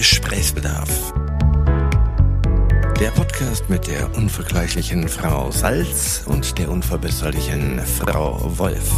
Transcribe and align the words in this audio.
Gesprächsbedarf. 0.00 1.12
Der 2.98 3.10
Podcast 3.10 3.68
mit 3.68 3.86
der 3.86 4.10
unvergleichlichen 4.16 5.06
Frau 5.10 5.50
Salz 5.50 6.22
und 6.24 6.56
der 6.56 6.70
unverbesserlichen 6.70 7.84
Frau 7.84 8.40
Wolf. 8.56 8.90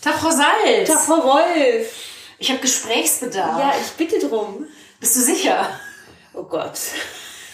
Tag, 0.00 0.18
Frau 0.18 0.30
Salz. 0.30 0.88
Tag, 0.88 0.98
Frau 0.98 1.22
Wolf. 1.22 1.94
Ich 2.38 2.50
habe 2.50 2.58
Gesprächsbedarf. 2.58 3.60
Ja, 3.60 3.74
ich 3.80 3.92
bitte 3.92 4.18
drum. 4.18 4.66
Bist 4.98 5.14
du 5.14 5.20
sicher? 5.20 5.78
Oh 6.34 6.42
Gott. 6.42 6.80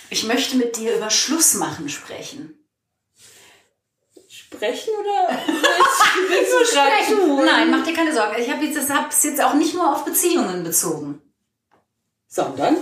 Ich 0.09 0.25
möchte 0.25 0.57
mit 0.57 0.79
dir 0.79 0.97
über 0.97 1.11
Schlussmachen 1.11 1.91
sprechen. 1.91 2.58
Sprechen 4.53 4.95
oder? 4.99 5.29
Willst 6.29 6.53
du 6.53 6.65
sprechen? 6.65 7.45
Nein, 7.45 7.71
mach 7.71 7.85
dir 7.85 7.93
keine 7.93 8.15
Sorgen. 8.15 8.35
Ich 8.41 8.51
habe 8.51 8.65
jetzt, 8.65 8.79
das 8.79 8.91
hab's 8.91 9.23
jetzt 9.25 9.43
auch 9.43 9.55
nicht 9.55 9.75
nur 9.75 9.93
auf 9.93 10.05
Beziehungen 10.05 10.65
bezogen. 10.65 11.21
Sondern? 12.29 12.77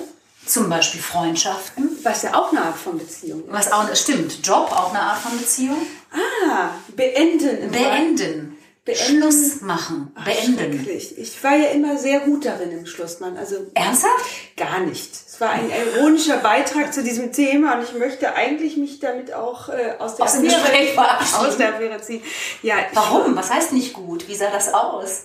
Zum 0.46 0.68
Beispiel 0.70 1.00
Freundschaften. 1.00 1.98
Was 2.04 2.22
ja 2.22 2.34
auch 2.34 2.52
eine 2.52 2.62
Art 2.62 2.78
von 2.78 2.98
Beziehung 2.98 3.44
ist. 3.46 3.52
Was 3.52 3.72
auch, 3.72 3.94
stimmt. 3.96 4.46
Job, 4.46 4.70
auch 4.70 4.90
eine 4.90 5.00
Art 5.00 5.18
von 5.18 5.36
Beziehung. 5.36 5.84
Ah, 6.12 6.70
beenden. 6.94 7.62
Im 7.62 7.70
Beenden. 7.72 8.55
Beenden. 8.86 9.20
Schluss 9.20 9.60
machen. 9.60 10.12
Ach, 10.14 10.24
Beenden. 10.24 10.88
Ich 10.88 11.42
war 11.44 11.56
ja 11.56 11.70
immer 11.70 11.98
sehr 11.98 12.20
gut 12.20 12.46
darin 12.46 12.70
im 12.70 12.86
Schlussmann. 12.86 13.36
Also 13.36 13.56
Ernsthaft? 13.74 14.24
gar 14.56 14.80
nicht. 14.80 15.10
Es 15.28 15.40
war 15.40 15.50
ein 15.50 15.68
ironischer 15.70 16.38
Beitrag 16.38 16.94
zu 16.94 17.02
diesem 17.02 17.32
Thema 17.32 17.76
und 17.76 17.84
ich 17.84 17.92
möchte 17.92 18.34
eigentlich 18.34 18.76
mich 18.78 19.00
damit 19.00 19.34
auch 19.34 19.68
äh, 19.68 19.94
aus 19.98 20.16
der 20.16 20.24
Aus 20.24 20.32
dem 20.34 20.44
Gespräch 20.44 20.92
verabschieden. 20.94 21.46
aus 21.46 21.56
der 21.58 21.74
Affäre 21.74 22.00
ziehen. 22.00 22.22
Ja, 22.62 22.76
Warum? 22.94 23.36
Was 23.36 23.50
heißt 23.52 23.72
nicht 23.72 23.92
gut? 23.92 24.28
Wie 24.28 24.34
sah 24.36 24.50
das 24.50 24.72
aus? 24.72 25.24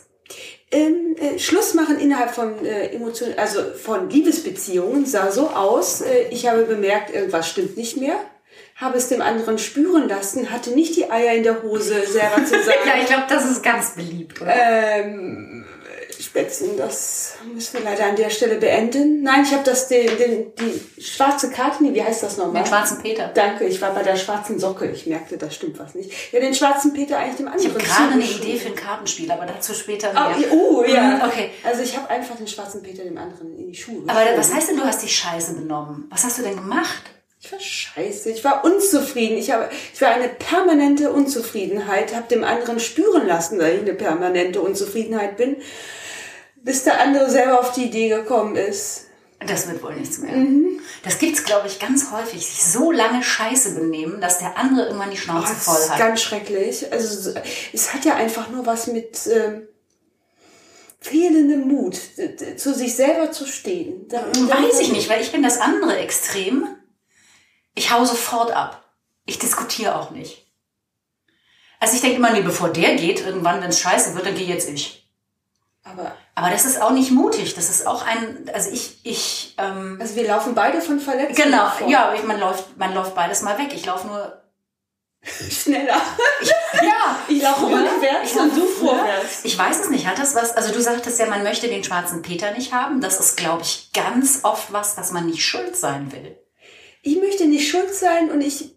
Ähm, 0.71 1.15
äh, 1.19 1.37
Schluss 1.37 1.73
machen 1.73 1.99
innerhalb 1.99 2.33
von 2.33 2.65
äh, 2.65 2.87
Emotionen, 2.95 3.37
also 3.37 3.61
von 3.73 4.09
Liebesbeziehungen 4.09 5.05
sah 5.05 5.31
so 5.31 5.49
aus, 5.49 6.01
äh, 6.01 6.29
ich 6.31 6.47
habe 6.47 6.63
bemerkt, 6.63 7.13
irgendwas 7.13 7.47
stimmt 7.49 7.77
nicht 7.77 7.97
mehr, 7.97 8.15
habe 8.81 8.97
es 8.97 9.07
dem 9.09 9.21
anderen 9.21 9.57
spüren 9.57 10.09
lassen, 10.09 10.49
hatte 10.51 10.71
nicht 10.71 10.95
die 10.95 11.09
Eier 11.09 11.33
in 11.35 11.43
der 11.43 11.61
Hose, 11.63 12.05
selber 12.07 12.43
zu 12.43 12.51
sagen, 12.63 12.79
Ja, 12.85 12.93
ich 12.99 13.05
glaube, 13.07 13.25
das 13.29 13.45
ist 13.45 13.63
ganz 13.63 13.91
beliebt, 13.95 14.41
oder? 14.41 14.53
ähm, 14.55 15.65
Spätzchen, 16.19 16.77
das 16.77 17.33
müssen 17.53 17.73
wir 17.79 17.81
leider 17.83 18.05
an 18.05 18.15
der 18.15 18.29
Stelle 18.29 18.55
beenden. 18.55 19.23
Nein, 19.23 19.41
ich 19.43 19.51
habe 19.53 19.63
das, 19.63 19.87
den, 19.87 20.05
den, 20.17 20.51
die 20.55 21.01
schwarze 21.01 21.49
Karte, 21.49 21.83
nee, 21.83 21.93
wie 21.95 22.03
heißt 22.03 22.21
das 22.21 22.37
nochmal? 22.37 22.61
Den 22.61 22.67
schwarzen 22.69 23.01
Peter. 23.01 23.27
Danke, 23.33 23.65
ich 23.65 23.81
war 23.81 23.91
bei 23.93 24.03
der 24.03 24.15
schwarzen 24.15 24.59
Socke. 24.59 24.85
Ich 24.91 25.07
merkte, 25.07 25.37
da 25.37 25.49
stimmt 25.49 25.79
was 25.79 25.95
nicht. 25.95 26.11
Ja, 26.31 26.39
den 26.39 26.53
schwarzen 26.53 26.93
Peter 26.93 27.17
eigentlich 27.17 27.37
dem 27.37 27.47
Ich 27.47 27.53
anderen. 27.53 27.73
habe 27.73 27.83
gerade 27.83 28.13
eine. 28.13 28.23
Idee 28.23 28.57
für 28.57 28.67
ein 28.69 28.75
Kartenspiel, 28.75 29.31
aber 29.31 29.45
dazu 29.47 29.73
später 29.73 30.11
Oh, 30.11 30.39
mehr. 30.39 30.51
oh 30.53 30.83
ja. 30.85 31.01
Mhm, 31.01 31.21
okay. 31.25 31.49
Also 31.63 31.81
ich 31.81 31.97
habe 31.97 32.07
einfach 32.11 32.35
den 32.35 32.47
schwarzen 32.47 32.83
Peter 32.83 33.03
dem 33.03 33.17
anderen 33.17 33.57
in 33.57 33.67
die 33.67 33.75
Schuhe 33.75 34.03
Aber 34.07 34.19
was 34.37 34.53
heißt 34.53 34.69
denn, 34.69 34.77
du 34.77 34.83
hast 34.83 35.01
dich 35.01 35.15
scheiße 35.15 35.55
benommen? 35.55 36.05
Was 36.11 36.23
hast 36.23 36.37
du 36.37 36.43
denn 36.43 36.55
gemacht? 36.55 37.01
Ich 37.43 37.51
war 37.51 37.59
scheiße, 37.59 38.29
ich 38.29 38.43
war 38.43 38.63
unzufrieden. 38.63 39.35
Ich, 39.37 39.49
habe, 39.49 39.67
ich 39.93 39.99
war 39.99 40.09
eine 40.09 40.29
permanente 40.29 41.11
Unzufriedenheit, 41.11 42.15
habe 42.15 42.27
dem 42.27 42.43
anderen 42.43 42.79
spüren 42.79 43.25
lassen, 43.25 43.57
dass 43.57 43.69
ich 43.69 43.79
eine 43.79 43.95
permanente 43.95 44.61
Unzufriedenheit 44.61 45.37
bin, 45.37 45.55
bis 46.57 46.83
der 46.83 47.01
andere 47.01 47.31
selber 47.31 47.59
auf 47.59 47.71
die 47.71 47.85
Idee 47.85 48.09
gekommen 48.09 48.55
ist. 48.55 49.05
Das 49.43 49.67
wird 49.67 49.81
wohl 49.81 49.95
nichts 49.95 50.19
mehr. 50.19 50.33
Mhm. 50.33 50.79
Das 51.03 51.17
gibt's, 51.17 51.43
glaube 51.43 51.65
ich, 51.67 51.79
ganz 51.79 52.11
häufig. 52.11 52.45
Sich 52.45 52.63
so 52.63 52.91
lange 52.91 53.23
scheiße 53.23 53.73
benehmen, 53.73 54.21
dass 54.21 54.37
der 54.37 54.55
andere 54.55 54.85
irgendwann 54.85 55.09
die 55.09 55.17
Schnauze 55.17 55.47
Oh, 55.49 55.53
das 55.55 55.63
voll 55.65 55.77
ist 55.79 55.89
hat. 55.89 55.97
ganz 55.97 56.21
schrecklich. 56.21 56.93
Also 56.93 57.33
es 57.73 57.91
hat 57.91 58.05
ja 58.05 58.13
einfach 58.17 58.51
nur 58.51 58.67
was 58.67 58.85
mit 58.85 59.17
ähm, 59.25 59.67
fehlendem 60.99 61.61
Mut, 61.67 61.97
zu 62.57 62.75
sich 62.75 62.95
selber 62.95 63.31
zu 63.31 63.47
stehen. 63.47 64.07
Da- 64.09 64.27
Weiß 64.27 64.79
ich 64.79 64.91
nicht, 64.91 65.09
weil 65.09 65.21
ich 65.21 65.31
bin 65.31 65.41
das 65.41 65.59
andere 65.59 65.97
Extrem. 65.97 66.67
Ich 67.75 67.91
hau 67.91 68.03
sofort 68.05 68.51
ab. 68.51 68.83
Ich 69.25 69.39
diskutiere 69.39 69.95
auch 69.95 70.11
nicht. 70.11 70.45
Also 71.79 71.95
ich 71.95 72.01
denke 72.01 72.17
immer, 72.17 72.31
nee, 72.31 72.41
bevor 72.41 72.69
der 72.69 72.95
geht, 72.95 73.25
irgendwann, 73.25 73.61
wenn 73.61 73.69
es 73.69 73.79
scheiße 73.79 74.13
wird, 74.13 74.25
dann 74.25 74.35
gehe 74.35 74.47
jetzt 74.47 74.69
ich. 74.69 75.07
Aber 75.83 76.15
Aber 76.35 76.51
das 76.51 76.65
ist 76.65 76.79
auch 76.79 76.91
nicht 76.91 77.09
mutig. 77.11 77.55
Das 77.55 77.69
ist 77.69 77.87
auch 77.87 78.05
ein, 78.05 78.49
also 78.53 78.69
ich, 78.69 78.99
ich, 79.03 79.55
ähm, 79.57 79.97
also 79.99 80.15
wir 80.15 80.27
laufen 80.27 80.53
beide 80.53 80.79
von 80.81 80.99
Verletzungen 80.99 81.51
genau, 81.51 81.63
davon. 81.63 81.89
ja, 81.89 82.13
ich, 82.13 82.23
man 82.23 82.39
läuft, 82.39 82.77
man 82.77 82.93
läuft 82.93 83.15
beides 83.15 83.41
mal 83.41 83.57
weg. 83.57 83.71
Ich 83.73 83.85
laufe 83.85 84.05
nur, 84.07 84.41
schneller. 85.49 85.99
ja, 86.81 87.19
Ich 87.27 87.41
laufe 87.41 87.65
rückwärts 87.65 88.31
ich 88.31 88.39
und 88.39 88.55
du 88.55 88.65
vorwärts. 88.65 89.39
Ich 89.43 89.57
weiß 89.57 89.79
es 89.81 89.89
nicht. 89.89 90.05
Hat 90.05 90.19
das 90.19 90.35
was? 90.35 90.51
Also 90.55 90.71
du 90.73 90.81
sagtest 90.81 91.19
ja, 91.19 91.25
man 91.27 91.43
möchte 91.43 91.67
den 91.67 91.83
schwarzen 91.83 92.21
Peter 92.21 92.51
nicht 92.51 92.73
haben. 92.73 93.01
Das 93.01 93.19
ist, 93.19 93.37
glaube 93.37 93.63
ich, 93.63 93.91
ganz 93.93 94.41
oft 94.43 94.71
was, 94.73 94.95
dass 94.95 95.11
man 95.11 95.25
nicht 95.25 95.43
schuld 95.43 95.75
sein 95.75 96.11
will. 96.11 96.37
Ich 97.01 97.17
möchte 97.17 97.45
nicht 97.45 97.69
schuld 97.69 97.93
sein 97.93 98.29
und 98.29 98.41
ich 98.41 98.75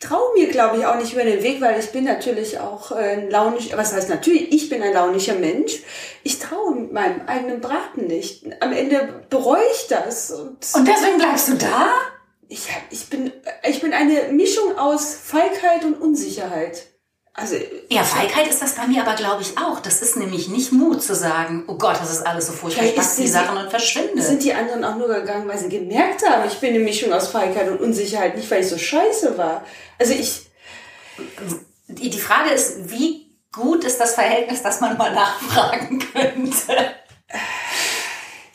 traue 0.00 0.34
mir, 0.34 0.48
glaube 0.48 0.78
ich, 0.78 0.86
auch 0.86 0.96
nicht 0.96 1.12
über 1.12 1.24
den 1.24 1.42
Weg, 1.42 1.60
weil 1.60 1.78
ich 1.78 1.90
bin 1.90 2.04
natürlich 2.04 2.58
auch 2.58 2.92
äh, 2.92 3.16
ein 3.16 3.30
launisch, 3.30 3.70
was 3.74 3.94
heißt 3.94 4.08
natürlich, 4.08 4.52
ich 4.52 4.68
bin 4.68 4.82
ein 4.82 4.92
launischer 4.92 5.34
Mensch. 5.34 5.80
Ich 6.24 6.38
traue 6.38 6.74
meinem 6.74 7.22
eigenen 7.26 7.60
Braten 7.60 8.06
nicht. 8.06 8.44
Am 8.60 8.72
Ende 8.72 9.24
bereue 9.30 9.64
ich 9.72 9.86
das. 9.88 10.30
Und, 10.30 10.58
Und 10.74 10.88
deswegen 10.88 11.18
bleibst 11.18 11.48
du 11.48 11.54
da? 11.54 11.94
ich, 12.52 12.68
ich, 12.90 13.08
bin, 13.08 13.32
ich 13.66 13.80
bin 13.80 13.94
eine 13.94 14.32
Mischung 14.32 14.76
aus 14.76 15.14
Feigheit 15.14 15.84
und 15.84 16.00
Unsicherheit. 16.00 16.86
Also, 17.34 17.56
Ja, 17.88 18.04
Feigheit 18.04 18.46
ist 18.48 18.60
das 18.60 18.74
bei 18.74 18.86
mir 18.86 19.02
aber, 19.06 19.14
glaube 19.16 19.40
ich, 19.40 19.56
auch. 19.56 19.80
Das 19.80 20.02
ist 20.02 20.16
nämlich 20.16 20.48
nicht 20.48 20.70
Mut 20.70 21.02
zu 21.02 21.14
sagen, 21.14 21.64
oh 21.66 21.76
Gott, 21.76 21.98
das 21.98 22.10
ist 22.12 22.26
alles 22.26 22.46
so 22.48 22.52
furchtbar, 22.52 22.84
ich 22.84 22.90
Vielleicht 22.92 22.96
pack 22.96 23.04
ist 23.06 23.18
die 23.18 23.28
Sachen 23.28 23.56
und 23.56 23.70
verschwinde. 23.70 24.22
sind 24.22 24.42
die 24.42 24.52
anderen 24.52 24.84
auch 24.84 24.96
nur 24.96 25.08
gegangen, 25.08 25.48
weil 25.48 25.58
sie 25.58 25.70
gemerkt 25.70 26.28
haben, 26.28 26.46
ich 26.46 26.58
bin 26.58 26.74
eine 26.74 26.84
Mischung 26.84 27.10
aus 27.12 27.28
Feigheit 27.28 27.68
und 27.70 27.80
Unsicherheit, 27.80 28.36
nicht 28.36 28.50
weil 28.50 28.60
ich 28.62 28.68
so 28.68 28.76
scheiße 28.76 29.38
war. 29.38 29.64
Also 29.98 30.12
ich, 30.12 30.46
Die 31.88 32.10
die 32.10 32.20
Frage 32.20 32.50
ist, 32.50 32.90
wie 32.90 33.30
gut 33.50 33.84
ist 33.84 33.98
das 33.98 34.14
Verhältnis, 34.14 34.62
dass 34.62 34.80
man 34.80 34.96
mal 34.98 35.14
nachfragen 35.14 35.98
könnte? 36.12 36.94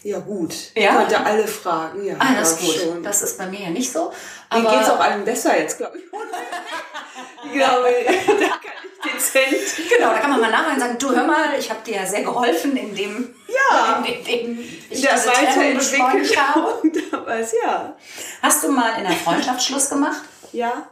Ja 0.08 0.20
gut, 0.20 0.54
Ja? 0.76 0.92
ich 0.92 0.96
konnte 0.98 1.26
alle 1.26 1.48
fragen. 1.48 2.06
Ja, 2.06 2.16
Ah, 2.20 2.36
das 2.40 2.54
ist 2.54 2.60
gut. 2.62 2.76
Schon. 2.76 3.04
Das 3.04 3.22
ist 3.22 3.38
bei 3.38 3.46
mir 3.48 3.60
ja 3.62 3.70
nicht 3.70 3.92
so. 3.92 4.06
Mir 4.06 4.14
Aber 4.50 4.78
geht's 4.78 4.90
auch 4.90 5.00
allen 5.00 5.26
besser 5.26 5.60
jetzt, 5.60 5.78
glaube 5.78 5.98
ich. 5.98 6.04
ich 7.46 7.52
glaube, 7.54 7.88
da 8.06 8.48
kann 8.48 8.62
ich 9.06 9.12
dezent. 9.12 9.90
genau, 9.90 10.12
da 10.12 10.20
kann 10.20 10.30
man 10.32 10.42
mal 10.42 10.50
nachfragen 10.52 10.76
und 10.76 10.80
sagen, 10.82 10.98
du 10.98 11.10
hör 11.16 11.26
mal, 11.28 11.60
ich 11.60 11.70
habe 11.70 11.82
dir 11.86 11.96
ja 11.98 12.06
sehr 12.06 12.24
geholfen, 12.24 12.76
indem, 12.78 13.36
Ja. 13.48 14.04
in 14.06 14.24
dem 14.24 14.60
ich 14.90 15.02
Der 15.02 15.14
diese 15.16 15.32
habe. 16.38 16.82
Damals, 17.12 17.54
ja. 17.64 17.96
Hast 18.42 18.64
du 18.64 18.72
mal 18.72 18.98
in 18.98 19.04
der 19.04 19.14
Freundschaft 19.14 19.62
Schluss 19.64 19.90
gemacht? 19.90 20.22
Ja. 20.54 20.88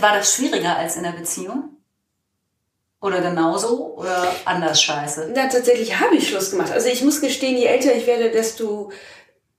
War 0.00 0.14
das 0.16 0.34
schwieriger 0.34 0.76
als 0.76 0.96
in 0.96 1.02
der 1.02 1.10
Beziehung? 1.12 1.73
Oder 3.04 3.20
genauso? 3.20 3.96
Oder 3.98 4.34
anders 4.46 4.82
scheiße? 4.82 5.30
Na, 5.34 5.46
tatsächlich 5.46 6.00
habe 6.00 6.16
ich 6.16 6.26
Schluss 6.30 6.50
gemacht. 6.50 6.72
Also 6.72 6.88
ich 6.88 7.02
muss 7.02 7.20
gestehen, 7.20 7.54
je 7.58 7.66
älter 7.66 7.94
ich 7.94 8.06
werde, 8.06 8.30
desto 8.30 8.90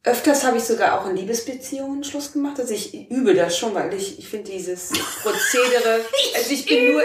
öfters 0.03 0.43
habe 0.43 0.57
ich 0.57 0.63
sogar 0.63 0.99
auch 0.99 1.07
in 1.07 1.15
Liebesbeziehungen 1.15 2.03
Schluss 2.03 2.33
gemacht. 2.33 2.59
Also 2.59 2.73
ich 2.73 3.11
übe 3.11 3.35
das 3.35 3.55
schon, 3.55 3.75
weil 3.75 3.93
ich, 3.93 4.17
ich 4.17 4.27
finde 4.27 4.49
dieses 4.49 4.89
Prozedere, 5.21 6.01
also 6.35 6.51
ich 6.51 6.65
bin 6.65 6.93
nur, 6.93 7.03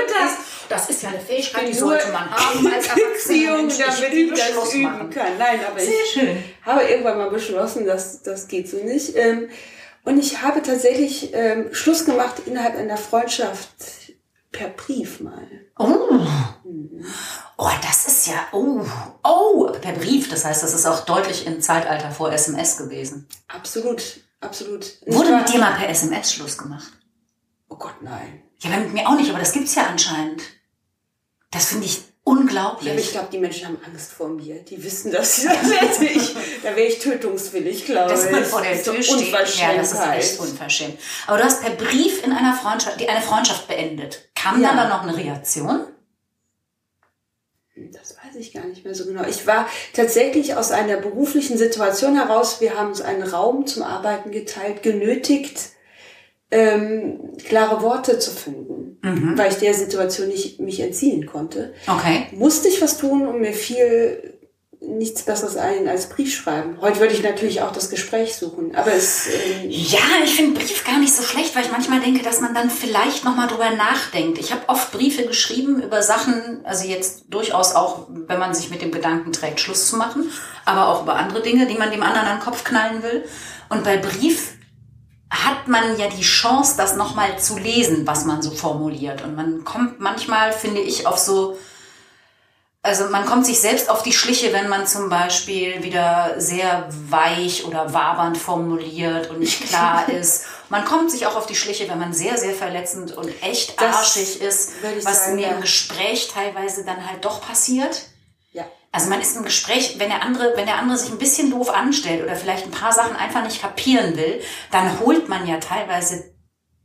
Das 0.71 0.89
ist 0.89 1.03
ja 1.03 1.11
eine 1.11 1.21
Fähigkeit, 1.21 1.69
die 1.69 1.75
sollte 1.75 2.09
man 2.09 2.31
haben 2.31 2.67
als 2.73 2.89
Beziehung, 2.89 3.69
damit 3.69 4.13
ich 4.15 4.31
das 4.31 4.73
üben 4.73 4.83
machen. 4.83 5.11
kann. 5.11 5.37
Nein, 5.39 5.61
aber 5.71 5.79
Sehr 5.79 5.93
ich 5.93 6.11
schön. 6.11 6.43
habe 6.65 6.85
irgendwann 6.85 7.19
mal 7.19 7.29
beschlossen, 7.29 7.85
dass 7.85 8.23
das 8.23 8.49
geht 8.49 8.67
so 8.67 8.79
nicht. 8.79 9.15
Ähm, 9.15 9.51
und 10.05 10.19
ich 10.19 10.41
habe 10.41 10.63
tatsächlich 10.63 11.35
ähm, 11.35 11.75
Schluss 11.75 12.07
gemacht 12.07 12.37
innerhalb 12.47 12.79
einer 12.79 12.97
Freundschaft 12.97 13.69
per 14.53 14.69
Brief 14.71 15.21
mal. 15.21 15.47
Oh. 15.79 16.21
oh, 17.57 17.71
das 17.83 18.07
ist 18.07 18.27
ja, 18.27 18.47
oh, 18.53 18.85
oh, 19.23 19.73
per 19.81 19.93
Brief. 19.93 20.29
Das 20.29 20.45
heißt, 20.45 20.63
das 20.63 20.75
ist 20.75 20.87
auch 20.87 21.05
deutlich 21.05 21.47
im 21.47 21.61
Zeitalter 21.61 22.11
vor 22.11 22.33
SMS 22.33 22.77
gewesen. 22.77 23.29
Absolut, 23.49 24.03
absolut. 24.41 24.97
Wurde 25.07 25.37
mit 25.37 25.49
dir 25.53 25.59
mal 25.59 25.75
per 25.75 25.89
SMS 25.89 26.33
Schluss 26.33 26.59
gemacht? 26.59 26.93
Oh 27.69 27.77
Gott, 27.77 28.03
nein. 28.03 28.43
Ja, 28.61 28.77
mit 28.77 28.93
mir 28.93 29.09
auch 29.09 29.17
nicht, 29.17 29.31
aber 29.31 29.39
das 29.39 29.53
gibt's 29.53 29.75
ja 29.75 29.87
anscheinend. 29.87 30.43
Das 31.51 31.67
finde 31.67 31.87
ich 31.87 31.97
Ja, 31.97 32.03
aber 32.03 32.05
ich 32.05 32.25
unglaublich. 32.25 33.11
glaube, 33.11 33.29
die 33.33 33.39
Menschen 33.39 33.67
haben 33.67 33.79
Angst 33.85 34.13
vor 34.13 34.29
mir. 34.29 34.63
Die 34.63 34.83
wissen, 34.85 35.11
dass 35.11 35.39
ich, 35.39 35.45
das 35.45 35.81
hätte 35.81 36.05
ich, 36.19 36.35
da 36.63 36.77
wäre 36.77 36.87
ich 36.87 36.99
tötungswillig, 36.99 37.87
glaube 37.87 38.13
ich. 38.13 38.21
Dass 38.21 38.31
man 38.31 38.45
vor 38.45 38.61
der 38.61 38.71
Das 38.73 38.81
ist 38.81 38.85
Tür 38.85 39.03
steht. 39.03 39.59
Ja, 39.59 39.75
das 39.75 39.93
ist 39.93 40.01
echt 40.01 40.39
unverschämt. 40.39 40.99
Aber 41.27 41.39
du 41.39 41.45
hast 41.45 41.63
per 41.63 41.71
Brief 41.71 42.23
in 42.25 42.33
einer 42.33 42.55
Freundschaft, 42.55 43.01
die 43.01 43.09
eine 43.09 43.23
Freundschaft 43.23 43.67
beendet. 43.67 44.30
Kam 44.43 44.61
Ja. 44.63 44.69
dann 44.69 44.77
da 44.77 44.89
noch 44.89 45.03
eine 45.03 45.17
Reaktion? 45.17 45.81
Das 47.93 48.17
weiß 48.17 48.37
ich 48.39 48.53
gar 48.53 48.67
nicht 48.67 48.85
mehr 48.85 48.95
so 48.95 49.07
genau. 49.07 49.25
Ich 49.27 49.47
war 49.47 49.67
tatsächlich 49.95 50.55
aus 50.55 50.71
einer 50.71 50.99
beruflichen 50.99 51.57
Situation 51.57 52.15
heraus, 52.17 52.61
wir 52.61 52.79
haben 52.79 52.89
uns 52.89 53.01
einen 53.01 53.23
Raum 53.23 53.67
zum 53.67 53.83
Arbeiten 53.83 54.31
geteilt, 54.31 54.83
genötigt, 54.83 55.71
ähm, 56.51 57.37
klare 57.47 57.81
Worte 57.83 58.19
zu 58.19 58.31
finden, 58.33 58.99
weil 59.37 59.51
ich 59.51 59.59
der 59.59 59.73
Situation 59.73 60.29
nicht 60.29 60.61
mich 60.61 60.81
entziehen 60.81 61.25
konnte. 61.27 61.73
Okay. 61.87 62.27
Musste 62.33 62.69
ich 62.69 62.83
was 62.83 62.99
tun 62.99 63.27
und 63.27 63.41
mir 63.41 63.53
fiel 63.55 64.40
nichts 64.99 65.23
Besseres 65.23 65.57
ein 65.57 65.89
als 65.89 66.09
Brief. 66.09 66.47
Heute 66.81 67.01
würde 67.01 67.15
ich 67.15 67.23
natürlich 67.23 67.63
auch 67.63 67.73
das 67.73 67.91
Gespräch 67.91 68.37
suchen, 68.37 68.75
aber 68.75 68.93
es 68.93 69.27
ähm, 69.27 69.71
Ja, 69.71 69.99
ich 70.25 70.35
finde 70.35 70.61
Brief 70.61 70.85
gar 70.85 70.99
nicht 70.99 71.15
so 71.15 71.23
schlecht, 71.23 71.55
weil 71.55 71.65
ich 71.65 71.73
manchmal 71.73 72.01
denke, 72.01 72.23
dass 72.23 72.41
man 72.41 72.55
dann 72.55 72.71
vielleicht 72.71 73.25
nochmal 73.25 73.49
drüber 73.49 73.71
nachdenkt. 73.71 74.39
Ich 74.39 74.53
habe 74.53 74.69
oft 74.69 74.93
Briefe 74.93 75.25
geschrieben 75.25 75.83
über 75.83 76.03
Sachen, 76.03 76.61
also 76.65 76.87
jetzt 76.87 77.25
durchaus 77.29 77.75
auch, 77.75 78.07
wenn 78.09 78.39
man 78.39 78.55
sich 78.55 78.71
mit 78.71 78.83
dem 78.83 78.93
Gedanken 78.93 79.33
trägt, 79.33 79.61
Schluss 79.61 79.89
zu 79.89 79.97
machen, 79.97 80.31
aber 80.65 80.89
auch 80.89 81.03
über 81.03 81.17
andere 81.17 81.43
Dinge, 81.43 81.67
die 81.67 81.79
man 81.79 81.91
dem 81.91 82.03
anderen 82.03 82.27
an 82.27 82.39
den 82.39 82.45
Kopf 82.45 82.65
knallen 82.65 83.03
will. 83.03 83.25
Und 83.69 83.85
bei 83.85 83.97
Brief 83.97 84.55
hat 85.31 85.69
man 85.69 85.97
ja 85.99 86.09
die 86.09 86.23
Chance, 86.23 86.75
das 86.77 86.97
nochmal 86.97 87.39
zu 87.39 87.57
lesen, 87.57 88.07
was 88.07 88.25
man 88.25 88.43
so 88.43 88.51
formuliert. 88.51 89.23
Und 89.23 89.37
man 89.37 89.65
kommt 89.65 90.01
manchmal, 90.01 90.53
finde 90.53 90.81
ich, 90.81 91.07
auf 91.07 91.19
so 91.19 91.57
also 92.83 93.09
man 93.09 93.27
kommt 93.27 93.45
sich 93.45 93.61
selbst 93.61 93.91
auf 93.91 94.03
die 94.03 94.13
Schliche, 94.13 94.55
wenn 94.55 94.69
man 94.69 94.87
zum 94.87 95.11
Beispiel 95.11 95.83
wieder 95.83 96.35
sehr 96.39 96.89
weich 97.11 97.67
oder 97.67 97.93
wabernd 97.93 98.39
formuliert 98.39 99.29
und 99.29 99.41
nicht 99.41 99.69
klar 99.69 100.09
ist. 100.21 100.47
Man 100.71 100.85
kommt 100.87 101.11
sich 101.11 101.27
auch 101.27 101.37
auf 101.37 101.47
die 101.47 101.55
Schliche, 101.55 101.89
wenn 101.89 101.99
man 101.99 102.15
sehr, 102.15 102.39
sehr 102.39 102.55
verletzend 102.55 103.13
und 103.13 103.31
echt 103.43 103.81
Das 103.81 103.97
arschig 103.97 104.41
ist, 104.41 104.73
was 105.03 105.25
sagen, 105.25 105.37
mir 105.37 105.49
ja. 105.49 105.55
im 105.55 105.61
Gespräch 105.61 106.31
teilweise 106.33 106.85
dann 106.85 107.07
halt 107.07 107.25
doch 107.25 107.43
passiert. 107.43 108.03
ja. 108.53 108.65
Also 108.93 109.11
man 109.11 109.21
ist 109.21 109.37
im 109.37 109.45
Gespräch, 109.45 109.99
wenn 109.99 110.09
der 110.09 110.23
andere, 110.23 110.53
wenn 110.57 110.67
der 110.67 110.79
andere 110.79 110.97
sich 110.97 111.11
ein 111.11 111.19
bisschen 111.19 111.51
doof 111.51 111.71
anstellt 111.71 112.25
oder 112.25 112.35
vielleicht 112.35 112.65
ein 112.65 112.73
paar 112.73 112.93
Sachen 112.93 113.15
einfach 113.15 113.45
nicht 113.45 113.61
kapieren 113.61 114.17
will, 114.17 114.41
dann 114.71 115.01
holt 115.01 115.29
man 115.29 115.47
ja 115.47 115.59
teilweise 115.59 116.35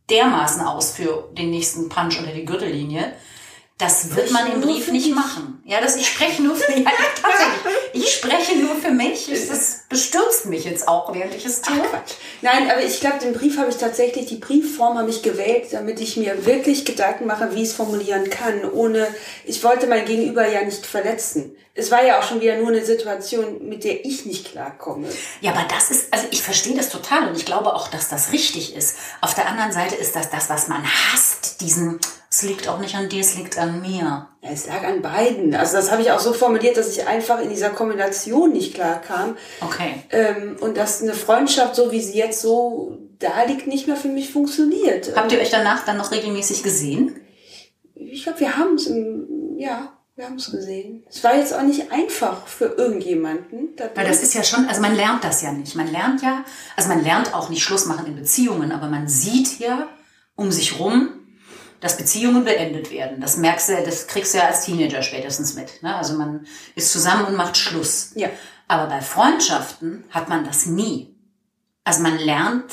dermaßen 0.09 0.61
aus 0.61 0.91
für 0.91 1.29
den 1.33 1.49
nächsten 1.49 1.89
Punch 1.89 2.19
unter 2.19 2.31
die 2.31 2.45
Gürtellinie. 2.45 3.13
Das 3.77 4.15
wird 4.15 4.27
Ich 4.27 4.31
man 4.31 4.49
im 4.49 4.61
Brief 4.61 4.89
nicht 4.89 5.13
machen. 5.13 5.61
Ja, 5.65 5.81
das 5.81 5.97
ich 5.97 6.07
spreche 6.07 6.41
nur 6.41 6.55
für 6.55 6.71
mich. 6.75 6.87
Ich 7.91 8.13
spreche 8.13 8.55
nur 8.57 8.75
für 8.77 8.91
mich. 8.91 9.27
Das 9.27 9.83
bestürzt 9.89 10.45
mich 10.45 10.63
jetzt 10.63 10.87
auch, 10.87 11.13
während 11.13 11.35
ich 11.35 11.45
es 11.45 11.61
tue. 11.61 11.83
Nein, 12.41 12.71
aber 12.71 12.81
ich 12.81 13.01
glaube, 13.01 13.19
den 13.19 13.33
Brief 13.33 13.57
habe 13.57 13.69
ich 13.69 13.75
tatsächlich, 13.75 14.27
die 14.27 14.37
Briefform 14.37 14.97
habe 14.97 15.09
ich 15.09 15.23
gewählt, 15.23 15.67
damit 15.71 15.99
ich 15.99 16.15
mir 16.15 16.45
wirklich 16.45 16.85
Gedanken 16.85 17.25
mache, 17.25 17.53
wie 17.53 17.63
ich 17.63 17.69
es 17.69 17.73
formulieren 17.73 18.29
kann, 18.29 18.63
ohne, 18.71 19.07
ich 19.43 19.61
wollte 19.61 19.87
mein 19.87 20.05
Gegenüber 20.05 20.47
ja 20.47 20.63
nicht 20.63 20.85
verletzen. 20.85 21.57
Es 21.73 21.91
war 21.91 22.05
ja 22.05 22.19
auch 22.19 22.23
schon 22.23 22.39
wieder 22.39 22.57
nur 22.57 22.69
eine 22.69 22.85
Situation, 22.85 23.67
mit 23.67 23.83
der 23.83 24.05
ich 24.05 24.25
nicht 24.25 24.51
klarkomme. 24.51 25.09
Ja, 25.41 25.51
aber 25.51 25.65
das 25.67 25.91
ist, 25.91 26.13
also 26.13 26.25
ich 26.31 26.41
verstehe 26.41 26.77
das 26.77 26.87
total 26.87 27.27
und 27.27 27.35
ich 27.35 27.45
glaube 27.45 27.75
auch, 27.75 27.89
dass 27.89 28.07
das 28.07 28.31
richtig 28.31 28.73
ist. 28.73 28.95
Auf 29.19 29.33
der 29.33 29.49
anderen 29.49 29.73
Seite 29.73 29.95
ist 29.95 30.15
das 30.15 30.29
das, 30.29 30.49
was 30.49 30.69
man 30.69 30.85
hasst, 30.85 31.59
diesen, 31.59 31.99
es 32.35 32.41
liegt 32.41 32.67
auch 32.67 32.79
nicht 32.79 32.95
an 32.95 33.07
dir, 33.07 33.21
es 33.21 33.37
liegt 33.37 33.57
an 33.57 33.81
mir. 33.81 34.27
Ja, 34.41 34.49
es 34.51 34.67
lag 34.67 34.83
an 34.83 35.01
beiden. 35.01 35.55
Also 35.55 35.77
das 35.77 35.89
habe 35.89 36.01
ich 36.01 36.11
auch 36.11 36.19
so 36.19 36.33
formuliert, 36.33 36.75
dass 36.75 36.91
ich 36.91 37.07
einfach 37.07 37.39
in 37.39 37.47
dieser 37.49 37.69
Kombination 37.69 38.51
nicht 38.51 38.73
klar 38.73 38.99
kam. 38.99 39.37
Okay. 39.61 40.03
Ähm, 40.09 40.57
und 40.59 40.75
dass 40.75 41.01
eine 41.01 41.13
Freundschaft, 41.13 41.77
so 41.77 41.93
wie 41.93 42.01
sie 42.01 42.17
jetzt 42.17 42.41
so 42.41 42.97
da 43.19 43.43
liegt, 43.43 43.67
nicht 43.67 43.87
mehr 43.87 43.95
für 43.95 44.09
mich 44.09 44.33
funktioniert. 44.33 45.15
Habt 45.15 45.31
ihr 45.31 45.39
euch 45.39 45.49
danach 45.49 45.85
dann 45.85 45.95
noch 45.95 46.11
regelmäßig 46.11 46.61
gesehen? 46.61 47.21
Ich 47.93 48.23
glaube, 48.23 48.41
wir 48.41 48.57
haben 48.57 48.75
es, 48.75 48.91
ja, 49.57 49.93
wir 50.17 50.25
haben 50.25 50.35
es 50.35 50.51
gesehen. 50.51 51.05
Es 51.09 51.23
war 51.23 51.37
jetzt 51.37 51.53
auch 51.53 51.63
nicht 51.63 51.89
einfach 51.93 52.47
für 52.47 52.65
irgendjemanden. 52.65 53.77
dadurch. 53.77 53.95
Weil 53.95 54.07
das 54.07 54.21
ist 54.21 54.33
ja 54.33 54.43
schon, 54.43 54.67
also 54.67 54.81
man 54.81 54.97
lernt 54.97 55.23
das 55.23 55.41
ja 55.41 55.53
nicht. 55.53 55.77
Man 55.77 55.89
lernt 55.89 56.21
ja, 56.21 56.43
also 56.75 56.89
man 56.89 57.01
lernt 57.01 57.33
auch 57.33 57.47
nicht 57.47 57.63
Schluss 57.63 57.85
machen 57.85 58.07
in 58.07 58.15
Beziehungen, 58.17 58.73
aber 58.73 58.87
man 58.87 59.07
sieht 59.07 59.57
ja 59.59 59.87
um 60.35 60.51
sich 60.51 60.81
rum, 60.81 61.24
dass 61.85 61.97
Beziehungen 61.97 62.43
beendet 62.43 62.89
werden. 62.91 63.21
Das 63.21 63.37
merkst 63.37 63.69
du, 63.69 63.83
das 63.85 64.07
kriegst 64.07 64.33
du 64.33 64.39
ja 64.39 64.45
als 64.47 64.65
Teenager 64.65 65.01
spätestens 65.03 65.53
mit. 65.53 65.83
Ne? 65.83 65.95
Also 65.95 66.15
man 66.15 66.45
ist 66.75 66.91
zusammen 66.91 67.25
und 67.25 67.35
macht 67.35 67.55
Schluss. 67.57 68.11
Ja. 68.15 68.29
Aber 68.67 68.87
bei 68.87 69.01
Freundschaften 69.01 70.03
hat 70.09 70.27
man 70.27 70.43
das 70.45 70.65
nie. 70.65 71.15
Also 71.83 72.01
man 72.01 72.17
lernt, 72.17 72.65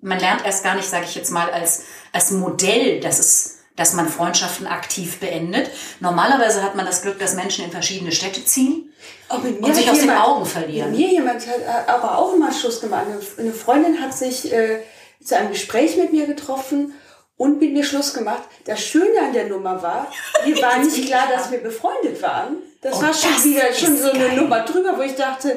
man 0.00 0.18
lernt 0.18 0.44
erst 0.46 0.64
gar 0.64 0.74
nicht, 0.74 0.88
sage 0.88 1.04
ich 1.04 1.14
jetzt 1.14 1.30
mal, 1.30 1.50
als, 1.50 1.82
als 2.12 2.30
Modell, 2.30 3.00
dass 3.00 3.18
es 3.18 3.54
dass 3.76 3.92
man 3.92 4.08
Freundschaften 4.08 4.66
aktiv 4.66 5.20
beendet. 5.20 5.70
Normalerweise 6.00 6.64
hat 6.64 6.74
man 6.74 6.84
das 6.84 7.02
Glück, 7.02 7.20
dass 7.20 7.34
Menschen 7.34 7.64
in 7.64 7.70
verschiedene 7.70 8.10
Städte 8.10 8.44
ziehen 8.44 8.92
Oh, 9.30 9.38
mit 9.38 9.60
mir 9.60 9.68
und 9.68 9.74
sich 9.76 9.88
aus 9.88 9.98
den 9.98 10.06
jemand- 10.08 10.26
Augen 10.26 10.46
verlieren. 10.46 10.90
Mit 10.90 10.98
mir 10.98 11.10
jemand 11.12 11.46
hat 11.46 11.88
aber 11.88 12.18
auch 12.18 12.34
immer 12.34 12.50
Schluss 12.52 12.80
gemacht. 12.80 13.04
Eine- 13.06 13.20
Eine 13.38 13.52
Freundin 13.52 14.00
hat 14.00 14.12
sich 14.14 14.52
äh, 14.52 14.80
zu 15.22 15.36
einem 15.36 15.50
Gespräch 15.52 15.96
mit 15.96 16.10
mir 16.12 16.26
getroffen 16.26 16.92
und 17.38 17.58
mit 17.60 17.72
mir 17.72 17.82
Schluss 17.84 18.12
gemacht. 18.12 18.42
Das 18.66 18.84
Schöne 18.84 19.18
an 19.20 19.32
der 19.32 19.46
Nummer 19.46 19.80
war, 19.82 20.12
mir 20.44 20.60
war 20.60 20.76
nicht 20.78 21.06
klar, 21.06 21.24
dass 21.32 21.50
wir 21.50 21.58
befreundet 21.58 22.20
waren. 22.20 22.58
Das 22.82 22.96
Oh, 22.98 23.02
war 23.02 23.14
schon 23.14 23.32
das 23.32 23.44
wieder 23.44 23.72
schon 23.72 23.96
so 23.96 24.10
eine 24.10 24.26
geil. 24.28 24.36
Nummer 24.36 24.60
drüber, 24.64 24.98
wo 24.98 25.02
ich 25.02 25.14
dachte, 25.14 25.48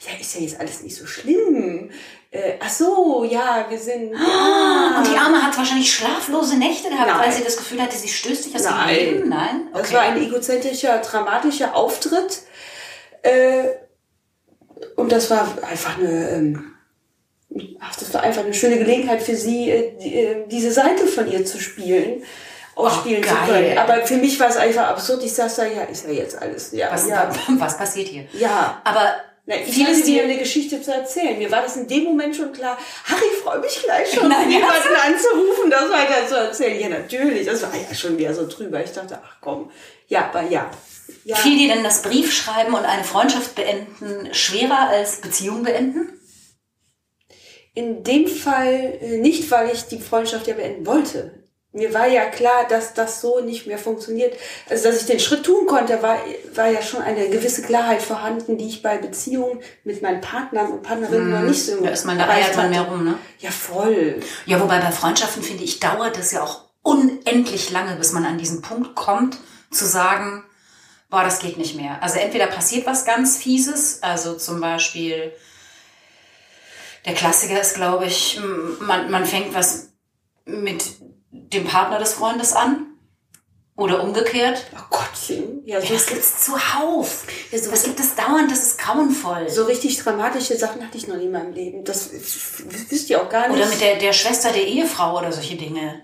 ja, 0.00 0.20
ist 0.20 0.34
ja 0.34 0.40
jetzt 0.40 0.58
alles 0.60 0.82
nicht 0.82 0.96
so 0.96 1.06
schlimm. 1.06 1.90
Äh, 2.30 2.54
ach 2.60 2.68
so, 2.68 3.24
ja, 3.24 3.64
wir 3.68 3.78
sind. 3.78 4.14
Ah, 4.14 4.98
Und 4.98 5.06
die 5.10 5.16
Arme 5.16 5.42
hat 5.42 5.56
wahrscheinlich 5.56 5.90
schlaflose 5.94 6.56
Nächte 6.58 6.88
gehabt, 6.90 7.08
Nein. 7.08 7.20
weil 7.20 7.32
sie 7.32 7.44
das 7.44 7.56
Gefühl 7.56 7.80
hatte, 7.80 7.96
sie 7.96 8.08
stößt 8.08 8.42
sich 8.44 8.54
aus 8.54 8.62
dem 8.64 8.72
Nein. 8.72 8.94
Leben. 8.94 9.28
Nein? 9.28 9.68
Das 9.72 9.92
war 9.92 10.00
ein 10.00 10.20
egozentrischer, 10.20 10.98
dramatischer 10.98 11.74
Auftritt. 11.74 12.40
Äh, 13.22 13.64
und 14.96 15.12
das 15.12 15.30
war 15.30 15.48
einfach 15.70 15.96
eine, 15.98 16.30
ähm, 16.30 16.72
ach, 17.80 17.96
das 17.96 18.12
war 18.12 18.22
einfach 18.22 18.44
eine 18.44 18.54
schöne 18.54 18.78
Gelegenheit 18.78 19.22
für 19.22 19.36
sie, 19.36 19.70
äh, 19.70 19.92
äh, 19.98 20.46
diese 20.48 20.72
Seite 20.72 21.06
von 21.06 21.30
ihr 21.30 21.44
zu 21.44 21.58
spielen, 21.60 22.22
ausspielen 22.74 23.22
zu 23.22 23.34
geil. 23.34 23.46
können. 23.46 23.78
Aber 23.78 24.06
für 24.06 24.16
mich 24.16 24.38
war 24.38 24.48
es 24.48 24.56
einfach 24.56 24.88
absurd. 24.88 25.22
Ich 25.24 25.32
saß 25.32 25.56
da, 25.56 25.66
ja, 25.66 25.82
ist 25.82 26.06
ja 26.06 26.12
jetzt 26.12 26.40
alles. 26.40 26.72
Ja, 26.72 26.88
was, 26.92 27.08
ja. 27.08 27.30
was 27.58 27.78
passiert 27.78 28.08
hier? 28.08 28.26
ja. 28.32 28.80
Aber 28.84 29.16
Na, 29.46 29.56
ich 29.56 29.74
vieles 29.74 29.98
hatte 29.98 30.06
dir 30.06 30.24
eine 30.24 30.36
Geschichte 30.36 30.82
zu 30.82 30.92
erzählen. 30.92 31.38
Mir 31.38 31.50
war 31.50 31.62
das 31.62 31.76
in 31.76 31.88
dem 31.88 32.04
Moment 32.04 32.36
schon 32.36 32.52
klar. 32.52 32.76
Ich 33.06 33.42
freue 33.42 33.60
mich 33.60 33.82
gleich 33.82 34.12
schon, 34.12 34.28
Nein, 34.28 34.50
ja. 34.50 34.58
jemanden 34.58 34.94
anzurufen, 35.06 35.70
das 35.70 35.90
weiter 35.90 36.28
zu 36.28 36.36
erzählen. 36.36 36.80
Ja, 36.80 36.88
natürlich. 36.88 37.46
Das 37.46 37.62
war 37.62 37.70
ja 37.74 37.94
schon 37.94 38.18
wieder 38.18 38.34
so 38.34 38.46
drüber. 38.46 38.82
Ich 38.82 38.92
dachte, 38.92 39.18
ach 39.24 39.36
komm. 39.40 39.70
Ja, 40.08 40.30
aber 40.32 40.42
ja. 40.42 40.70
ja. 41.24 41.36
fiel 41.36 41.58
dir 41.58 41.74
denn 41.74 41.82
das 41.82 42.02
Briefschreiben 42.02 42.74
und 42.74 42.84
eine 42.84 43.04
Freundschaft 43.04 43.54
beenden 43.54 44.32
schwerer 44.34 44.88
als 44.90 45.20
Beziehung 45.20 45.62
beenden? 45.62 46.15
In 47.76 48.02
dem 48.02 48.26
Fall 48.26 48.98
äh, 49.00 49.18
nicht, 49.18 49.48
weil 49.52 49.70
ich 49.70 49.84
die 49.84 50.00
Freundschaft 50.00 50.48
ja 50.48 50.54
beenden 50.54 50.86
wollte. 50.86 51.46
Mir 51.72 51.92
war 51.92 52.06
ja 52.06 52.24
klar, 52.24 52.66
dass 52.66 52.94
das 52.94 53.20
so 53.20 53.40
nicht 53.40 53.66
mehr 53.66 53.76
funktioniert. 53.76 54.34
Also, 54.70 54.88
dass 54.88 55.02
ich 55.02 55.06
den 55.06 55.20
Schritt 55.20 55.44
tun 55.44 55.66
konnte, 55.66 56.02
war, 56.02 56.16
war 56.54 56.68
ja 56.68 56.80
schon 56.80 57.02
eine 57.02 57.28
gewisse 57.28 57.60
Klarheit 57.60 58.00
vorhanden, 58.00 58.56
die 58.56 58.66
ich 58.66 58.82
bei 58.82 58.96
Beziehungen 58.96 59.60
mit 59.84 60.00
meinen 60.00 60.22
Partnern 60.22 60.72
und 60.72 60.82
Partnerinnen 60.82 61.30
noch 61.30 61.42
nicht 61.42 61.62
so 61.62 61.78
Da 61.82 61.90
ist 61.90 62.06
man, 62.06 62.16
da 62.16 62.30
eiert 62.30 62.56
man 62.56 62.70
mehr 62.70 62.80
rum, 62.80 63.04
ne? 63.04 63.18
Ja, 63.40 63.50
voll. 63.50 64.20
Ja, 64.46 64.58
wobei 64.58 64.80
bei 64.80 64.90
Freundschaften, 64.90 65.42
finde 65.42 65.64
ich, 65.64 65.78
dauert 65.78 66.18
es 66.18 66.32
ja 66.32 66.42
auch 66.42 66.62
unendlich 66.80 67.70
lange, 67.70 67.96
bis 67.96 68.12
man 68.12 68.24
an 68.24 68.38
diesen 68.38 68.62
Punkt 68.62 68.94
kommt, 68.94 69.36
zu 69.70 69.84
sagen, 69.84 70.44
boah, 71.10 71.24
das 71.24 71.40
geht 71.40 71.58
nicht 71.58 71.76
mehr. 71.76 72.02
Also 72.02 72.18
entweder 72.18 72.46
passiert 72.46 72.86
was 72.86 73.04
ganz 73.04 73.36
Fieses, 73.36 74.02
also 74.02 74.34
zum 74.36 74.62
Beispiel, 74.62 75.32
der 77.06 77.14
Klassiker 77.14 77.60
ist, 77.60 77.74
glaube 77.74 78.06
ich, 78.06 78.40
man, 78.80 79.10
man 79.10 79.24
fängt 79.24 79.54
was 79.54 79.90
mit 80.44 80.84
dem 81.30 81.64
Partner 81.64 81.98
des 81.98 82.14
Freundes 82.14 82.52
an 82.52 82.86
oder 83.76 84.02
umgekehrt. 84.02 84.64
Oh 84.74 84.80
Gottchen. 84.90 85.62
Ja, 85.66 85.80
so, 85.80 85.86
Ja, 85.88 85.92
das 85.94 86.06
gibt's 86.06 86.44
zuhauf. 86.44 87.26
Ja, 87.50 87.58
so- 87.58 87.70
das 87.70 87.82
gibt 87.84 88.00
es 88.00 88.14
dauernd, 88.14 88.50
das 88.50 88.62
ist 88.62 88.78
grauenvoll. 88.78 89.48
so 89.50 89.64
richtig 89.64 89.98
dramatische 89.98 90.56
Sachen 90.56 90.82
hatte 90.84 90.96
ich 90.98 91.06
noch 91.08 91.16
nie 91.16 91.26
in 91.26 91.32
meinem 91.32 91.52
Leben. 91.52 91.84
Das 91.84 92.10
w- 92.12 92.64
wisst 92.90 93.10
ihr 93.10 93.20
auch 93.22 93.28
gar 93.28 93.48
nicht. 93.48 93.56
Oder 93.58 93.68
mit 93.68 93.80
der, 93.80 93.96
der 93.96 94.12
Schwester 94.12 94.52
der 94.52 94.66
Ehefrau 94.66 95.18
oder 95.18 95.30
solche 95.32 95.56
Dinge. 95.56 96.02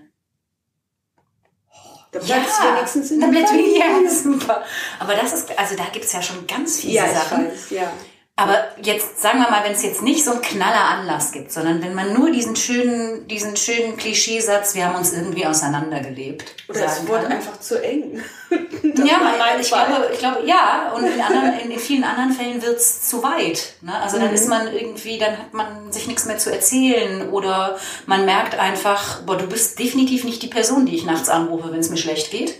da 2.11 2.19
bleibt 2.19 2.47
es 2.47 2.59
wenigstens 2.61 3.11
in 3.11 3.19
dann 3.21 3.31
der 3.31 3.39
bleibt 3.41 3.53
ja, 4.05 4.09
super. 4.09 4.63
Aber 4.99 5.15
das 5.15 5.33
ist, 5.33 5.57
also 5.57 5.75
da 5.75 5.85
gibt's 5.91 6.13
ja 6.13 6.21
schon 6.21 6.45
ganz 6.45 6.79
viele 6.79 6.93
Ja, 6.93 7.05
ich 7.07 7.11
Sachen. 7.17 7.47
weiß, 7.47 7.69
ja. 7.71 7.91
Aber 8.35 8.63
jetzt 8.81 9.21
sagen 9.21 9.39
wir 9.39 9.51
mal, 9.51 9.63
wenn 9.63 9.73
es 9.73 9.83
jetzt 9.83 10.01
nicht 10.01 10.25
so 10.25 10.31
einen 10.31 10.41
knaller 10.41 10.85
Anlass 10.85 11.31
gibt, 11.31 11.51
sondern 11.51 11.83
wenn 11.83 11.93
man 11.93 12.13
nur 12.13 12.31
diesen 12.31 12.55
schönen, 12.55 13.27
diesen 13.27 13.55
schönen 13.55 13.95
Klischeesatz, 13.95 14.73
wir 14.73 14.85
haben 14.85 14.95
uns 14.95 15.13
irgendwie 15.13 15.45
auseinandergelebt. 15.45 16.55
Oder 16.67 16.85
es 16.85 17.07
wurde 17.07 17.27
einfach 17.27 17.59
zu 17.59 17.81
eng. 17.81 18.21
Ja, 19.05 19.19
ich 19.59 19.69
glaube, 19.69 20.09
ich 20.11 20.19
glaube, 20.19 20.45
ja, 20.45 20.91
und 20.95 21.05
in, 21.05 21.19
anderen, 21.19 21.71
in, 21.71 21.79
vielen 21.79 22.03
anderen 22.03 22.31
Fällen 22.31 22.61
wird's 22.61 23.09
zu 23.09 23.23
weit. 23.23 23.75
Ne? 23.81 23.95
Also 23.97 24.19
dann 24.19 24.33
ist 24.33 24.47
man 24.47 24.71
irgendwie, 24.71 25.17
dann 25.17 25.37
hat 25.37 25.53
man 25.53 25.91
sich 25.91 26.07
nichts 26.07 26.25
mehr 26.25 26.37
zu 26.37 26.51
erzählen 26.51 27.29
oder 27.29 27.79
man 28.05 28.25
merkt 28.25 28.55
einfach, 28.59 29.21
boah, 29.21 29.37
du 29.37 29.47
bist 29.47 29.79
definitiv 29.79 30.25
nicht 30.25 30.43
die 30.43 30.47
Person, 30.47 30.85
die 30.85 30.95
ich 30.95 31.05
nachts 31.05 31.29
anrufe, 31.29 31.71
wenn 31.71 31.79
es 31.79 31.89
mir 31.89 31.97
schlecht 31.97 32.29
geht. 32.29 32.55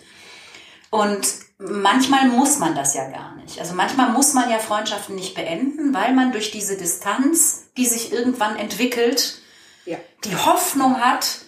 Und 0.90 1.28
manchmal 1.58 2.28
muss 2.28 2.60
man 2.60 2.76
das 2.76 2.94
ja 2.94 3.10
gar 3.10 3.36
nicht. 3.36 3.60
Also 3.60 3.74
manchmal 3.76 4.12
muss 4.12 4.34
man 4.34 4.50
ja 4.50 4.60
Freundschaften 4.60 5.16
nicht 5.16 5.36
beenden, 5.36 5.94
weil 5.94 6.14
man 6.14 6.32
durch 6.32 6.52
diese 6.52 6.78
Distanz, 6.78 7.64
die 7.78 7.86
sich 7.86 8.12
irgendwann 8.12 8.56
entwickelt, 8.58 9.40
Ja. 9.86 9.98
die 10.24 10.36
Hoffnung 10.36 11.00
hat, 11.00 11.40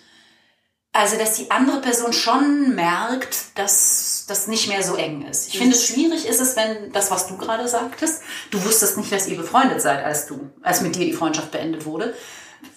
Also, 0.97 1.17
dass 1.17 1.33
die 1.33 1.51
andere 1.51 1.81
Person 1.81 2.13
schon 2.13 2.73
merkt, 2.73 3.57
dass 3.59 4.23
das 4.29 4.47
nicht 4.47 4.69
mehr 4.69 4.81
so 4.81 4.95
eng 4.95 5.25
ist. 5.27 5.49
Ich 5.49 5.57
finde, 5.57 5.75
es 5.75 5.85
schwierig 5.85 6.25
ist 6.25 6.39
es, 6.39 6.55
wenn 6.55 6.93
das, 6.93 7.11
was 7.11 7.27
du 7.27 7.35
gerade 7.35 7.67
sagtest, 7.67 8.21
du 8.49 8.63
wusstest 8.63 8.95
nicht, 8.95 9.11
dass 9.11 9.27
ihr 9.27 9.35
befreundet 9.35 9.81
seid, 9.81 10.05
als 10.05 10.25
du, 10.25 10.49
als 10.61 10.79
mit 10.79 10.95
dir 10.95 11.03
die 11.05 11.11
Freundschaft 11.11 11.51
beendet 11.51 11.85
wurde. 11.85 12.15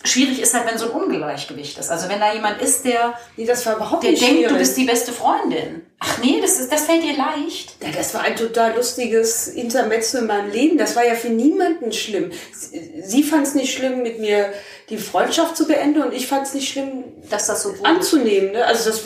Schwierig 0.04 0.40
ist 0.40 0.54
halt, 0.54 0.66
wenn 0.70 0.78
so 0.78 0.86
ein 0.92 1.02
Ungleichgewicht 1.02 1.76
ist. 1.78 1.90
Also 1.90 2.08
wenn 2.08 2.20
da 2.20 2.32
jemand 2.32 2.62
ist, 2.62 2.84
der, 2.84 3.14
Nee, 3.36 3.44
das 3.46 3.66
war 3.66 3.76
überhaupt 3.76 4.02
der 4.04 4.12
nicht 4.12 4.22
denkt, 4.22 4.34
schwierig. 4.36 4.52
du 4.52 4.58
bist 4.58 4.76
die 4.76 4.84
beste 4.84 5.12
Freundin. 5.12 5.82
Ach 5.98 6.18
nee, 6.18 6.40
das, 6.40 6.60
ist, 6.60 6.70
das 6.72 6.84
fällt 6.86 7.02
dir 7.02 7.16
leicht. 7.16 7.74
Ja, 7.82 7.88
das 7.90 8.14
war 8.14 8.22
ein 8.22 8.36
total 8.36 8.74
lustiges 8.76 9.48
Intermezzo 9.48 10.18
in 10.18 10.26
meinem 10.26 10.50
Leben. 10.52 10.78
Das 10.78 10.94
war 10.94 11.04
ja 11.04 11.14
für 11.14 11.28
niemanden 11.30 11.92
schlimm. 11.92 12.30
Sie, 12.52 13.02
sie 13.04 13.22
fand 13.24 13.46
es 13.46 13.54
nicht 13.54 13.74
schlimm, 13.74 14.02
mit 14.02 14.20
mir 14.20 14.52
die 14.88 14.98
Freundschaft 14.98 15.56
zu 15.56 15.66
beenden 15.66 16.02
und 16.02 16.14
ich 16.14 16.26
fand 16.28 16.46
es 16.46 16.54
nicht 16.54 16.68
schlimm, 16.70 17.04
Dass 17.28 17.46
das 17.48 17.62
so 17.62 17.74
anzunehmen. 17.82 18.52
Ne? 18.52 18.64
Also 18.64 18.90
das, 18.90 19.02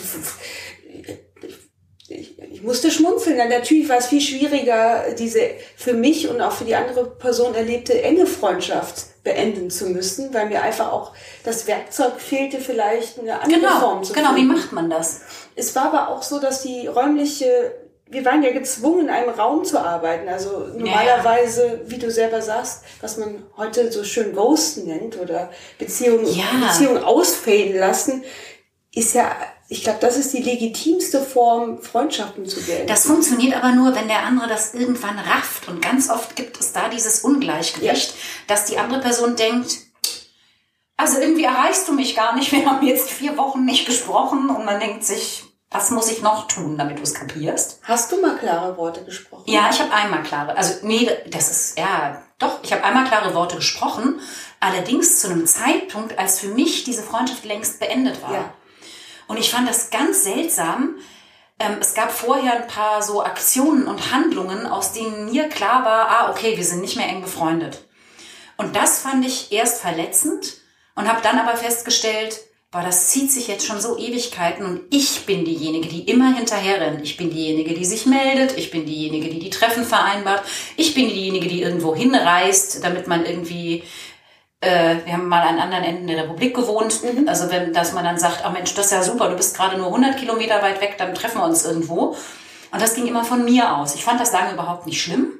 ich, 2.62 2.66
musste 2.66 2.90
schmunzeln. 2.90 3.36
Dann 3.38 3.48
natürlich 3.48 3.88
war 3.88 3.98
es 3.98 4.06
viel 4.06 4.20
schwieriger, 4.20 5.04
diese 5.18 5.40
für 5.76 5.92
mich 5.94 6.28
und 6.28 6.40
auch 6.40 6.52
für 6.52 6.64
die 6.64 6.74
andere 6.74 7.04
Person 7.04 7.54
erlebte 7.54 8.00
enge 8.02 8.26
Freundschaft 8.26 9.06
beenden 9.24 9.70
zu 9.70 9.86
müssen, 9.86 10.32
weil 10.34 10.46
mir 10.48 10.62
einfach 10.62 10.90
auch 10.92 11.12
das 11.44 11.66
Werkzeug 11.66 12.14
fehlte, 12.18 12.58
vielleicht 12.58 13.20
eine 13.20 13.40
andere 13.40 13.60
Genau, 13.60 13.78
Form 13.80 14.02
zu 14.04 14.12
genau. 14.12 14.30
Wie 14.30 14.40
finden. 14.40 14.54
macht 14.54 14.72
man 14.72 14.90
das? 14.90 15.20
Es 15.54 15.74
war 15.76 15.86
aber 15.92 16.08
auch 16.08 16.22
so, 16.22 16.40
dass 16.40 16.62
die 16.62 16.88
räumliche, 16.88 17.72
wir 18.08 18.24
waren 18.24 18.42
ja 18.42 18.50
gezwungen, 18.50 19.02
in 19.02 19.10
einem 19.10 19.30
Raum 19.30 19.64
zu 19.64 19.78
arbeiten. 19.78 20.28
Also 20.28 20.66
normalerweise, 20.76 21.82
wie 21.86 21.98
du 21.98 22.10
selber 22.10 22.42
sagst, 22.42 22.82
was 23.00 23.16
man 23.16 23.44
heute 23.56 23.90
so 23.92 24.02
schön 24.04 24.34
Ghosten 24.34 24.86
nennt 24.86 25.18
oder 25.20 25.50
Beziehungen, 25.78 26.26
Ja. 26.26 26.44
Beziehungen 26.68 27.02
ausfaden 27.04 27.76
lassen, 27.78 28.24
ist 28.94 29.14
ja, 29.14 29.30
ich 29.72 29.82
glaube, 29.82 30.00
das 30.00 30.18
ist 30.18 30.34
die 30.34 30.42
legitimste 30.42 31.22
Form, 31.22 31.80
Freundschaften 31.80 32.44
zu 32.44 32.60
beenden. 32.62 32.86
Das 32.88 33.06
funktioniert 33.06 33.56
aber 33.56 33.72
nur, 33.72 33.94
wenn 33.94 34.06
der 34.06 34.22
andere 34.22 34.46
das 34.46 34.74
irgendwann 34.74 35.18
rafft. 35.18 35.66
Und 35.66 35.80
ganz 35.80 36.10
oft 36.10 36.36
gibt 36.36 36.60
es 36.60 36.72
da 36.72 36.90
dieses 36.90 37.20
Ungleichgewicht, 37.20 38.14
dass 38.48 38.66
die 38.66 38.76
andere 38.76 39.00
Person 39.00 39.34
denkt, 39.34 39.78
also 40.98 41.18
irgendwie 41.18 41.44
erreichst 41.44 41.88
du 41.88 41.94
mich 41.94 42.14
gar 42.14 42.34
nicht. 42.34 42.52
Wir 42.52 42.66
haben 42.66 42.86
jetzt 42.86 43.10
vier 43.10 43.38
Wochen 43.38 43.64
nicht 43.64 43.86
gesprochen 43.86 44.50
und 44.50 44.66
man 44.66 44.78
denkt 44.78 45.04
sich, 45.04 45.44
was 45.70 45.90
muss 45.90 46.12
ich 46.12 46.20
noch 46.20 46.48
tun, 46.48 46.76
damit 46.76 46.98
du 46.98 47.02
es 47.02 47.14
kapierst? 47.14 47.80
Hast 47.82 48.12
du 48.12 48.20
mal 48.20 48.36
klare 48.36 48.76
Worte 48.76 49.02
gesprochen? 49.04 49.44
Ja, 49.46 49.70
ich 49.72 49.80
habe 49.80 49.90
einmal 49.90 50.22
klare, 50.22 50.54
also 50.54 50.86
nee, 50.86 51.08
das 51.30 51.50
ist, 51.50 51.78
ja, 51.78 52.22
doch, 52.38 52.62
ich 52.62 52.74
habe 52.74 52.84
einmal 52.84 53.04
klare 53.04 53.34
Worte 53.34 53.56
gesprochen, 53.56 54.20
allerdings 54.60 55.20
zu 55.20 55.30
einem 55.30 55.46
Zeitpunkt, 55.46 56.18
als 56.18 56.40
für 56.40 56.48
mich 56.48 56.84
diese 56.84 57.02
Freundschaft 57.02 57.46
längst 57.46 57.80
beendet 57.80 58.20
war. 58.20 58.34
Ja. 58.34 58.54
Und 59.32 59.38
ich 59.38 59.50
fand 59.50 59.66
das 59.66 59.88
ganz 59.88 60.24
seltsam. 60.24 60.96
Ähm, 61.58 61.78
es 61.80 61.94
gab 61.94 62.12
vorher 62.12 62.52
ein 62.52 62.66
paar 62.66 63.02
so 63.02 63.24
Aktionen 63.24 63.86
und 63.86 64.12
Handlungen, 64.12 64.66
aus 64.66 64.92
denen 64.92 65.30
mir 65.30 65.48
klar 65.48 65.86
war, 65.86 66.08
ah, 66.08 66.30
okay, 66.30 66.58
wir 66.58 66.64
sind 66.66 66.82
nicht 66.82 66.98
mehr 66.98 67.08
eng 67.08 67.22
befreundet. 67.22 67.88
Und 68.58 68.76
das 68.76 68.98
fand 68.98 69.24
ich 69.24 69.50
erst 69.50 69.80
verletzend 69.80 70.58
und 70.96 71.08
habe 71.08 71.22
dann 71.22 71.38
aber 71.38 71.56
festgestellt, 71.56 72.40
boah, 72.70 72.82
das 72.82 73.08
zieht 73.08 73.32
sich 73.32 73.48
jetzt 73.48 73.66
schon 73.66 73.80
so 73.80 73.96
Ewigkeiten 73.96 74.66
und 74.66 74.82
ich 74.90 75.24
bin 75.24 75.46
diejenige, 75.46 75.88
die 75.88 76.02
immer 76.10 76.34
hinterher 76.34 76.82
rennt. 76.82 77.00
Ich 77.00 77.16
bin 77.16 77.30
diejenige, 77.30 77.72
die 77.72 77.86
sich 77.86 78.04
meldet. 78.04 78.58
Ich 78.58 78.70
bin 78.70 78.84
diejenige, 78.84 79.30
die 79.30 79.38
die 79.38 79.50
Treffen 79.50 79.86
vereinbart. 79.86 80.44
Ich 80.76 80.94
bin 80.94 81.08
diejenige, 81.08 81.48
die 81.48 81.62
irgendwo 81.62 81.96
hinreist, 81.96 82.84
damit 82.84 83.08
man 83.08 83.24
irgendwie 83.24 83.82
äh, 84.62 85.04
wir 85.04 85.12
haben 85.12 85.28
mal 85.28 85.42
an 85.42 85.58
anderen 85.58 85.84
Enden 85.84 86.06
der 86.06 86.22
Republik 86.22 86.54
gewohnt, 86.54 87.00
also 87.26 87.50
wenn, 87.50 87.74
dass 87.74 87.92
man 87.92 88.04
dann 88.04 88.18
sagt, 88.18 88.44
oh 88.46 88.50
Mensch, 88.50 88.74
das 88.74 88.86
ist 88.86 88.92
ja 88.92 89.02
super, 89.02 89.28
du 89.28 89.36
bist 89.36 89.56
gerade 89.56 89.76
nur 89.76 89.88
100 89.88 90.16
Kilometer 90.16 90.62
weit 90.62 90.80
weg, 90.80 90.94
dann 90.98 91.14
treffen 91.14 91.38
wir 91.38 91.44
uns 91.44 91.64
irgendwo. 91.64 92.16
Und 92.70 92.80
das 92.80 92.94
ging 92.94 93.06
immer 93.06 93.24
von 93.24 93.44
mir 93.44 93.76
aus. 93.76 93.94
Ich 93.94 94.04
fand 94.04 94.20
das 94.20 94.32
lange 94.32 94.52
überhaupt 94.52 94.86
nicht 94.86 95.02
schlimm. 95.02 95.32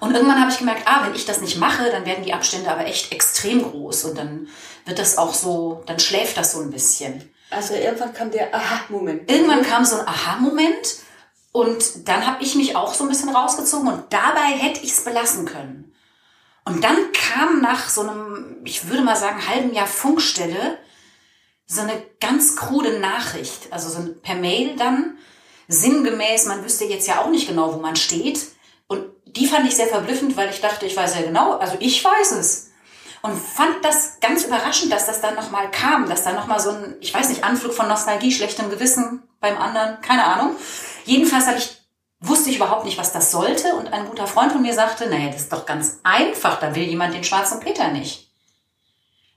Und 0.00 0.14
irgendwann 0.14 0.40
habe 0.40 0.50
ich 0.50 0.58
gemerkt, 0.58 0.82
ah, 0.86 1.02
wenn 1.04 1.14
ich 1.14 1.26
das 1.26 1.40
nicht 1.40 1.58
mache, 1.58 1.90
dann 1.92 2.06
werden 2.06 2.24
die 2.24 2.34
Abstände 2.34 2.70
aber 2.70 2.86
echt 2.86 3.12
extrem 3.12 3.62
groß 3.62 4.06
und 4.06 4.18
dann 4.18 4.48
wird 4.84 4.98
das 4.98 5.16
auch 5.16 5.32
so, 5.32 5.84
dann 5.86 6.00
schläft 6.00 6.36
das 6.36 6.52
so 6.52 6.60
ein 6.60 6.72
bisschen. 6.72 7.30
Also 7.50 7.74
irgendwann 7.74 8.12
kam 8.12 8.30
der 8.32 8.52
Aha-Moment. 8.52 9.30
Irgendwann 9.30 9.62
kam 9.62 9.84
so 9.84 9.96
ein 9.96 10.08
Aha-Moment 10.08 10.96
und 11.52 12.08
dann 12.08 12.26
habe 12.26 12.42
ich 12.42 12.56
mich 12.56 12.74
auch 12.74 12.94
so 12.94 13.04
ein 13.04 13.10
bisschen 13.10 13.28
rausgezogen 13.28 13.86
und 13.86 14.04
dabei 14.10 14.56
hätte 14.58 14.80
ich 14.82 14.90
es 14.90 15.04
belassen 15.04 15.44
können. 15.44 15.81
Und 16.64 16.84
dann 16.84 16.96
kam 17.12 17.60
nach 17.60 17.88
so 17.88 18.02
einem, 18.02 18.58
ich 18.64 18.88
würde 18.88 19.02
mal 19.02 19.16
sagen, 19.16 19.46
halben 19.48 19.74
Jahr 19.74 19.86
Funkstelle 19.86 20.78
so 21.66 21.80
eine 21.80 22.02
ganz 22.20 22.56
krude 22.56 22.98
Nachricht, 22.98 23.72
also 23.72 23.88
so 23.88 24.14
per 24.22 24.34
Mail 24.34 24.76
dann, 24.76 25.16
sinngemäß, 25.68 26.46
man 26.46 26.64
wüsste 26.64 26.84
jetzt 26.84 27.08
ja 27.08 27.20
auch 27.20 27.30
nicht 27.30 27.48
genau, 27.48 27.74
wo 27.74 27.78
man 27.78 27.96
steht. 27.96 28.40
Und 28.86 29.06
die 29.26 29.46
fand 29.46 29.66
ich 29.66 29.74
sehr 29.74 29.86
verblüffend, 29.86 30.36
weil 30.36 30.50
ich 30.50 30.60
dachte, 30.60 30.86
ich 30.86 30.96
weiß 30.96 31.14
ja 31.14 31.22
genau, 31.22 31.52
also 31.56 31.76
ich 31.80 32.04
weiß 32.04 32.32
es. 32.32 32.70
Und 33.22 33.36
fand 33.36 33.84
das 33.84 34.18
ganz 34.20 34.44
überraschend, 34.44 34.92
dass 34.92 35.06
das 35.06 35.20
dann 35.20 35.36
nochmal 35.36 35.70
kam, 35.70 36.08
dass 36.08 36.24
da 36.24 36.32
nochmal 36.32 36.60
so 36.60 36.70
ein, 36.70 36.96
ich 37.00 37.14
weiß 37.14 37.28
nicht, 37.28 37.44
Anflug 37.44 37.72
von 37.72 37.88
Nostalgie, 37.88 38.32
schlechtem 38.32 38.68
Gewissen 38.68 39.22
beim 39.40 39.56
anderen, 39.56 40.00
keine 40.00 40.24
Ahnung. 40.24 40.56
Jedenfalls 41.04 41.46
habe 41.46 41.58
ich, 41.58 41.81
wusste 42.22 42.50
ich 42.50 42.56
überhaupt 42.56 42.84
nicht, 42.84 42.98
was 42.98 43.12
das 43.12 43.30
sollte. 43.30 43.74
Und 43.74 43.92
ein 43.92 44.06
guter 44.08 44.26
Freund 44.26 44.52
von 44.52 44.62
mir 44.62 44.72
sagte, 44.72 45.08
naja, 45.08 45.30
das 45.30 45.42
ist 45.42 45.52
doch 45.52 45.66
ganz 45.66 45.98
einfach, 46.02 46.58
da 46.60 46.74
will 46.74 46.84
jemand 46.84 47.14
den 47.14 47.24
schwarzen 47.24 47.60
Peter 47.60 47.88
nicht. 47.88 48.30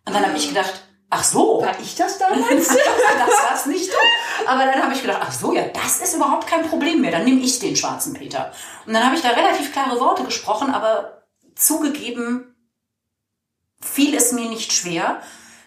Und 0.06 0.13
dann 0.13 0.25
habe 0.25 0.38
ich 0.38 0.48
gedacht, 0.48 0.84
ach 1.10 1.24
so. 1.24 1.62
War 1.62 1.80
ich 1.80 1.96
das 1.96 2.20
damals? 2.20 2.68
das 2.68 3.50
war's 3.50 3.65
nicht 3.65 3.89
du. 3.89 4.48
Aber 4.48 4.65
dann 4.65 4.82
habe 4.82 4.94
ich 4.94 5.01
gedacht, 5.01 5.20
ach 5.22 5.32
so, 5.32 5.54
ja, 5.54 5.68
das 5.70 6.00
ist 6.01 6.15
überhaupt 6.15 6.48
kein 6.48 6.68
Problem 6.70 7.01
mehr. 7.01 7.12
Dann 7.12 7.25
nehme 7.25 7.42
ich 7.42 7.60
den 7.60 7.75
schwarzen 7.75 8.13
Peter. 8.13 8.51
Und 8.86 8.94
dann 8.94 9.04
habe 9.04 9.15
ich 9.15 9.22
da 9.22 9.30
relativ 9.30 9.74
klare 9.74 10.00
Worte 10.00 10.24
gesprochen, 10.24 10.72
aber 10.72 11.24
zugegeben 11.56 12.56
fiel 13.82 14.15
es 14.15 14.32
mir 14.32 14.50
nicht 14.50 14.74
schwer, 14.74 15.22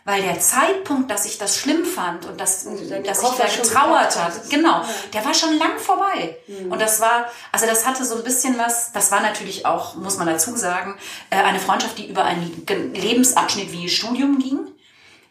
weil 0.08 0.22
der 0.22 0.40
Zeitpunkt, 0.40 1.10
dass 1.10 1.26
ich 1.26 1.36
das 1.36 1.58
schlimm 1.58 1.84
fand 1.84 2.24
und 2.24 2.40
dass, 2.40 2.64
deine 2.64 3.02
dass 3.02 3.22
ich 3.22 3.28
da 3.28 3.44
getrauert 3.44 4.16
hat, 4.18 4.48
genau, 4.48 4.80
der 5.12 5.22
war 5.22 5.34
schon 5.34 5.58
lang 5.58 5.78
vorbei. 5.78 6.38
Mhm. 6.46 6.72
Und 6.72 6.80
das 6.80 6.98
war, 7.02 7.26
also 7.52 7.66
das 7.66 7.86
hatte 7.86 8.06
so 8.06 8.16
ein 8.16 8.24
bisschen 8.24 8.56
was, 8.56 8.90
das 8.92 9.12
war 9.12 9.20
natürlich 9.20 9.66
auch, 9.66 9.96
muss 9.96 10.16
man 10.16 10.26
dazu 10.26 10.56
sagen, 10.56 10.98
äh, 11.28 11.36
eine 11.36 11.60
Freundschaft, 11.60 11.98
die 11.98 12.08
über 12.08 12.24
einen 12.24 12.64
Lebensabschnitt 12.94 13.70
wie 13.70 13.90
Studium 13.90 14.38
ging, 14.38 14.60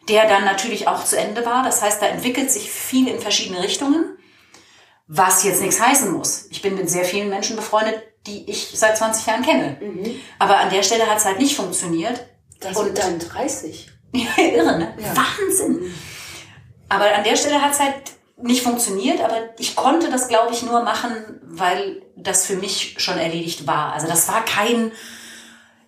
der 0.08 0.28
dann 0.28 0.44
natürlich 0.44 0.86
auch 0.86 1.04
zu 1.04 1.18
Ende 1.18 1.44
war. 1.44 1.64
Das 1.64 1.82
heißt, 1.82 2.00
da 2.00 2.06
entwickelt 2.06 2.52
sich 2.52 2.70
viel 2.70 3.08
in 3.08 3.18
verschiedene 3.18 3.60
Richtungen, 3.60 4.16
was 5.08 5.42
jetzt 5.42 5.60
nichts 5.60 5.80
heißen 5.80 6.12
muss. 6.12 6.46
Ich 6.50 6.62
bin 6.62 6.76
mit 6.76 6.88
sehr 6.88 7.04
vielen 7.04 7.30
Menschen 7.30 7.56
befreundet, 7.56 8.00
die 8.28 8.48
ich 8.48 8.70
seit 8.74 8.96
20 8.96 9.26
Jahren 9.26 9.42
kenne. 9.42 9.76
Aber 10.38 10.58
an 10.58 10.70
der 10.70 10.84
Stelle 10.84 11.10
hat 11.10 11.18
es 11.18 11.24
halt 11.24 11.40
nicht 11.40 11.56
funktioniert. 11.56 12.26
Das 12.60 12.76
Und- 12.76 12.96
dann 12.96 13.18
30. 13.18 13.97
Irre, 14.36 14.78
ne? 14.78 14.94
Ja. 14.98 15.14
Wahnsinn. 15.16 15.92
Aber 16.88 17.04
an 17.14 17.24
der 17.24 17.36
Stelle 17.36 17.60
hat 17.60 17.72
es 17.72 17.80
halt 17.80 17.94
nicht 18.40 18.62
funktioniert, 18.62 19.20
aber 19.20 19.50
ich 19.58 19.76
konnte 19.76 20.10
das, 20.10 20.28
glaube 20.28 20.52
ich, 20.52 20.62
nur 20.62 20.82
machen, 20.82 21.40
weil 21.42 22.02
das 22.16 22.46
für 22.46 22.56
mich 22.56 22.94
schon 22.98 23.18
erledigt 23.18 23.66
war. 23.66 23.92
Also 23.92 24.06
das 24.06 24.28
war 24.28 24.44
kein, 24.44 24.92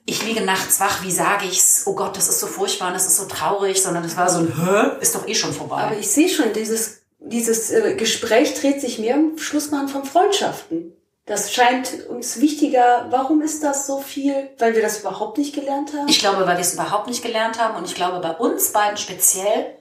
ich 0.05 0.25
liege 0.25 0.41
nachts 0.43 0.81
wach, 0.81 1.03
wie 1.05 1.13
sage 1.13 1.47
ich's? 1.47 1.85
Oh 1.87 1.95
Gott, 1.95 2.17
das 2.17 2.29
ist 2.29 2.41
so 2.41 2.47
furchtbar 2.47 2.89
und 2.89 2.95
das 2.95 3.07
ist 3.07 3.17
so 3.17 3.27
traurig, 3.27 3.81
sondern 3.81 4.03
das 4.03 4.17
war 4.17 4.29
so 4.29 4.41
ein, 4.41 4.53
hä? 4.55 5.01
Ist 5.01 5.15
doch 5.15 5.27
eh 5.27 5.35
schon 5.35 5.53
vorbei. 5.53 5.77
Aber 5.77 5.97
ich 5.97 6.11
sehe 6.11 6.29
schon, 6.29 6.53
dieses, 6.53 7.03
dieses 7.21 7.71
äh, 7.71 7.95
Gespräch 7.95 8.55
dreht 8.55 8.81
sich 8.81 8.99
mehr 8.99 9.15
im 9.15 9.39
Schlussmann 9.39 9.89
von 9.89 10.05
Freundschaften. 10.05 10.93
Das 11.27 11.53
scheint 11.53 12.07
uns 12.09 12.41
wichtiger. 12.41 13.07
Warum 13.11 13.41
ist 13.41 13.63
das 13.63 13.87
so 13.87 14.01
viel? 14.01 14.51
Weil 14.59 14.75
wir 14.75 14.83
das 14.83 15.01
überhaupt 15.01 15.39
nicht 15.39 15.55
gelernt 15.55 15.93
haben? 15.93 16.09
Ich 16.09 16.19
glaube, 16.19 16.47
weil 16.47 16.57
wir 16.57 16.61
es 16.61 16.75
überhaupt 16.75 17.07
nicht 17.07 17.23
gelernt 17.23 17.59
haben 17.61 17.77
und 17.77 17.85
ich 17.85 17.95
glaube, 17.95 18.21
bei 18.21 18.33
uns 18.33 18.73
beiden 18.73 18.97
speziell, 18.97 19.79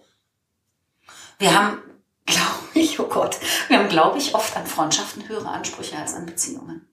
wir 1.40 1.58
haben, 1.58 1.82
glaube 2.26 2.46
ich, 2.74 3.00
oh 3.00 3.08
Gott, 3.08 3.38
wir 3.68 3.80
haben, 3.80 3.90
glaube 3.90 4.18
ich, 4.18 4.36
oft 4.36 4.56
an 4.56 4.68
Freundschaften 4.68 5.28
höhere 5.28 5.50
Ansprüche 5.50 5.98
als 5.98 6.14
an 6.14 6.26
Beziehungen. 6.26 6.86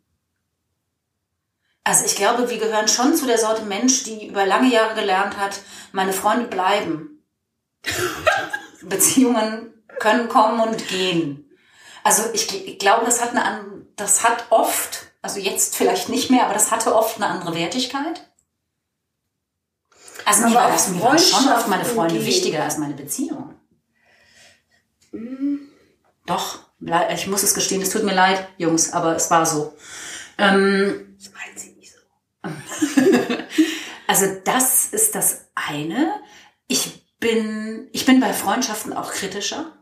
Also 1.85 2.05
ich 2.05 2.17
glaube, 2.17 2.51
wir 2.51 2.59
gehören 2.59 2.89
schon 2.89 3.15
zu 3.15 3.27
der 3.27 3.39
Sorte 3.39 3.63
Mensch, 3.63 4.03
die 4.03 4.27
über 4.27 4.45
lange 4.45 4.73
Jahre 4.73 4.97
gelernt 4.97 5.37
hat, 5.37 5.61
meine 5.93 6.13
Freunde 6.13 6.47
bleiben. 6.47 7.23
Beziehungen 8.83 9.73
können 10.01 10.29
kommen 10.29 10.61
und 10.61 10.89
gehen. 10.89 11.46
Also 12.07 12.23
ich, 12.35 12.67
ich 12.69 12.79
glaube, 12.79 13.05
das 13.05 13.21
hat 13.21 13.31
eine 13.35 13.65
das 13.97 14.23
hat 14.23 14.47
oft, 14.51 15.11
also 15.23 15.41
jetzt 15.41 15.75
vielleicht 15.75 16.09
nicht 16.09 16.31
mehr, 16.31 16.45
aber 16.45 16.55
das 16.55 16.71
hatte 16.71 16.95
oft 16.95 17.17
eine 17.17 17.27
andere 17.27 17.55
Wertigkeit. 17.55 18.31
Also 20.25 20.47
mir 20.47 20.55
war 20.55 20.71
das 20.71 20.89
mir 20.89 21.03
waren 21.03 21.19
schon 21.19 21.49
oft 21.49 21.67
meine 21.69 21.85
Freunde 21.85 22.15
gehen. 22.15 22.27
wichtiger 22.27 22.63
als 22.63 22.79
meine 22.79 22.95
Beziehung. 22.95 23.55
Doch, 26.27 26.59
le- 26.81 27.09
ich 27.15 27.27
muss 27.27 27.43
es 27.43 27.55
gestehen, 27.55 27.83
es 27.83 27.91
tut 27.91 28.03
mir 28.05 28.15
leid, 28.15 28.49
Jungs, 28.59 28.93
aber 28.93 29.17
es 29.17 29.31
war 29.31 29.47
so. 29.47 29.75
Ähm, 30.39 31.17
Das 31.19 31.33
meint 31.33 31.59
sie 31.59 31.71
nicht 31.73 31.93
so. 31.93 31.99
also 34.07 34.27
das 34.45 34.87
ist 34.87 35.15
das 35.15 35.47
eine. 35.55 36.21
Ich 36.69 37.07
bin, 37.19 37.89
ich 37.93 38.05
bin 38.05 38.21
bei 38.21 38.33
Freundschaften 38.33 38.93
auch 38.93 39.13
kritischer. 39.13 39.73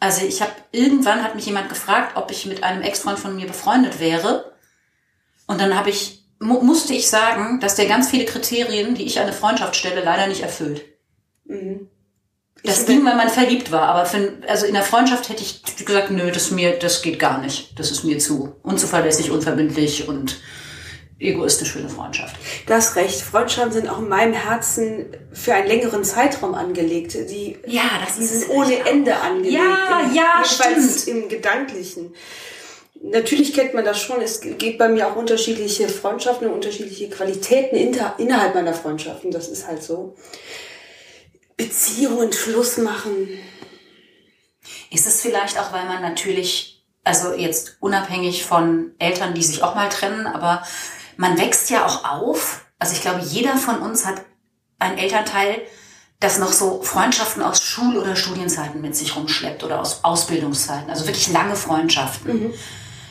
Also 0.00 0.24
ich 0.24 0.40
habe 0.40 0.52
irgendwann 0.72 1.22
hat 1.22 1.34
mich 1.34 1.46
jemand 1.46 1.68
gefragt, 1.68 2.16
ob 2.16 2.30
ich 2.30 2.46
mit 2.46 2.62
einem 2.62 2.82
Ex-Freund 2.82 3.18
von 3.18 3.34
mir 3.34 3.46
befreundet 3.46 4.00
wäre. 4.00 4.52
Und 5.46 5.60
dann 5.60 5.76
habe 5.76 5.90
ich 5.90 6.18
mu 6.40 6.60
musste 6.60 6.94
ich 6.94 7.08
sagen, 7.08 7.60
dass 7.60 7.74
der 7.74 7.86
ganz 7.86 8.10
viele 8.10 8.24
Kriterien, 8.24 8.94
die 8.94 9.04
ich 9.04 9.18
an 9.18 9.24
eine 9.24 9.32
Freundschaft 9.32 9.76
stelle, 9.76 10.04
leider 10.04 10.26
nicht 10.26 10.42
erfüllt. 10.42 10.84
Mhm. 11.44 11.88
Das 12.64 12.86
ging, 12.86 13.04
weil 13.04 13.14
man 13.14 13.28
verliebt 13.28 13.70
war, 13.70 13.82
aber 13.82 14.04
für, 14.04 14.32
also 14.48 14.66
in 14.66 14.74
der 14.74 14.82
Freundschaft 14.82 15.28
hätte 15.28 15.42
ich 15.42 15.62
gesagt, 15.84 16.10
nö, 16.10 16.30
das 16.32 16.50
mir, 16.50 16.76
das 16.78 17.02
geht 17.02 17.18
gar 17.18 17.40
nicht. 17.40 17.78
Das 17.78 17.92
ist 17.92 18.02
mir 18.02 18.18
zu 18.18 18.56
unzuverlässig, 18.62 19.30
unverbindlich 19.30 20.08
und 20.08 20.36
egoistisch 21.20 21.72
für 21.72 21.80
eine 21.80 21.88
Freundschaft. 21.88 22.36
Du 22.66 22.74
hast 22.74 22.94
recht. 22.96 23.20
Freundschaften 23.20 23.72
sind 23.72 23.88
auch 23.88 23.98
in 23.98 24.08
meinem 24.08 24.32
Herzen 24.34 25.06
für 25.32 25.54
einen 25.54 25.66
längeren 25.66 26.04
Zeitraum 26.04 26.54
angelegt. 26.54 27.14
Die, 27.14 27.58
Ja, 27.66 27.82
das 28.04 28.16
die 28.16 28.22
ist 28.22 28.40
sind 28.40 28.50
ohne 28.50 28.78
Ende 28.86 29.16
angelegt. 29.16 29.54
Ja, 29.54 30.00
Im- 30.04 30.14
ja, 30.14 30.42
stimmt. 30.44 31.06
Im 31.08 31.28
Gedanklichen. 31.28 32.14
Natürlich 33.00 33.54
kennt 33.54 33.74
man 33.74 33.84
das 33.84 34.00
schon. 34.00 34.20
Es 34.20 34.40
geht 34.40 34.76
bei 34.78 34.88
mir 34.88 35.06
auch 35.08 35.16
unterschiedliche 35.16 35.88
Freundschaften 35.88 36.48
und 36.48 36.54
unterschiedliche 36.54 37.08
Qualitäten 37.08 37.76
inter, 37.76 38.14
innerhalb 38.18 38.54
meiner 38.54 38.74
Freundschaften. 38.74 39.30
Das 39.30 39.48
ist 39.48 39.66
halt 39.68 39.82
so. 39.82 40.16
Beziehungen 41.56 42.32
Schluss 42.32 42.76
machen. 42.78 43.28
Ist 44.90 45.06
es 45.06 45.20
vielleicht 45.22 45.58
auch, 45.58 45.72
weil 45.72 45.84
man 45.86 46.02
natürlich, 46.02 46.84
also 47.04 47.32
jetzt 47.34 47.76
unabhängig 47.80 48.44
von 48.44 48.92
Eltern, 48.98 49.34
die 49.34 49.42
sich 49.42 49.62
auch 49.62 49.74
mal 49.74 49.88
trennen, 49.88 50.26
aber 50.26 50.62
man 51.18 51.36
wächst 51.36 51.68
ja 51.68 51.84
auch 51.84 52.04
auf. 52.04 52.64
Also 52.78 52.94
ich 52.94 53.02
glaube, 53.02 53.20
jeder 53.20 53.56
von 53.56 53.80
uns 53.80 54.06
hat 54.06 54.22
ein 54.78 54.96
Elternteil, 54.96 55.60
das 56.20 56.38
noch 56.38 56.52
so 56.52 56.82
Freundschaften 56.82 57.42
aus 57.42 57.60
Schul- 57.62 57.98
oder 57.98 58.16
Studienzeiten 58.16 58.80
mit 58.80 58.96
sich 58.96 59.14
rumschleppt 59.16 59.62
oder 59.64 59.80
aus 59.80 60.04
Ausbildungszeiten. 60.04 60.88
Also 60.90 61.06
wirklich 61.06 61.28
lange 61.28 61.56
Freundschaften. 61.56 62.54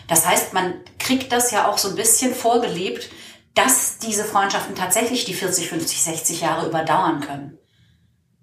Das 0.08 0.26
heißt, 0.26 0.54
man 0.54 0.74
kriegt 1.00 1.32
das 1.34 1.52
ja 1.52 1.68
auch 1.68 1.78
so 1.78 1.90
ein 1.90 1.96
bisschen 1.96 2.34
vorgelebt, 2.34 3.10
dass 3.56 3.98
diese 3.98 4.24
Freundschaften 4.24 4.76
tatsächlich 4.76 5.26
die 5.26 5.34
40, 5.34 5.68
50, 5.70 6.02
60 6.04 6.42
Jahre 6.42 6.68
überdauern 6.68 7.20
können. 7.22 7.58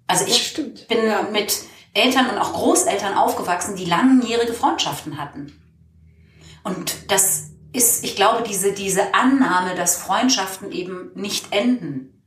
Also 0.07 0.25
ich 0.27 0.53
bin 0.87 1.05
Ja. 1.07 1.23
mit 1.23 1.57
Eltern 1.93 2.29
und 2.29 2.37
auch 2.37 2.53
Großeltern 2.53 3.15
aufgewachsen, 3.15 3.75
die 3.75 3.85
langjährige 3.85 4.53
Freundschaften 4.53 5.17
hatten. 5.17 5.59
Und 6.63 7.11
das 7.11 7.51
ist, 7.75 8.03
ich 8.03 8.15
glaube, 8.15 8.43
diese, 8.43 8.71
diese 8.71 9.13
Annahme, 9.13 9.75
dass 9.75 9.97
Freundschaften 9.97 10.71
eben 10.71 11.11
nicht 11.15 11.51
enden, 11.51 12.23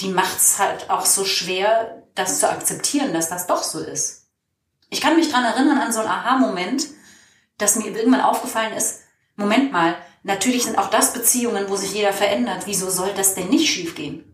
die 0.00 0.08
macht's 0.08 0.58
halt 0.58 0.90
auch 0.90 1.06
so 1.06 1.24
schwer, 1.24 2.02
das 2.14 2.40
zu 2.40 2.50
akzeptieren, 2.50 3.12
dass 3.12 3.28
das 3.28 3.46
doch 3.46 3.62
so 3.62 3.80
ist. 3.80 4.26
Ich 4.90 5.00
kann 5.00 5.16
mich 5.16 5.30
dran 5.30 5.44
erinnern 5.44 5.78
an 5.78 5.92
so 5.92 6.00
einen 6.00 6.08
Aha-Moment, 6.08 6.86
dass 7.58 7.76
mir 7.76 7.86
irgendwann 7.86 8.20
aufgefallen 8.20 8.74
ist, 8.74 9.00
Moment 9.36 9.70
mal, 9.72 9.96
natürlich 10.22 10.64
sind 10.64 10.78
auch 10.78 10.88
das 10.88 11.12
Beziehungen, 11.12 11.68
wo 11.68 11.76
sich 11.76 11.92
jeder 11.92 12.12
verändert. 12.12 12.62
Wieso 12.64 12.88
soll 12.88 13.12
das 13.14 13.34
denn 13.34 13.48
nicht 13.48 13.68
schiefgehen? 13.68 14.24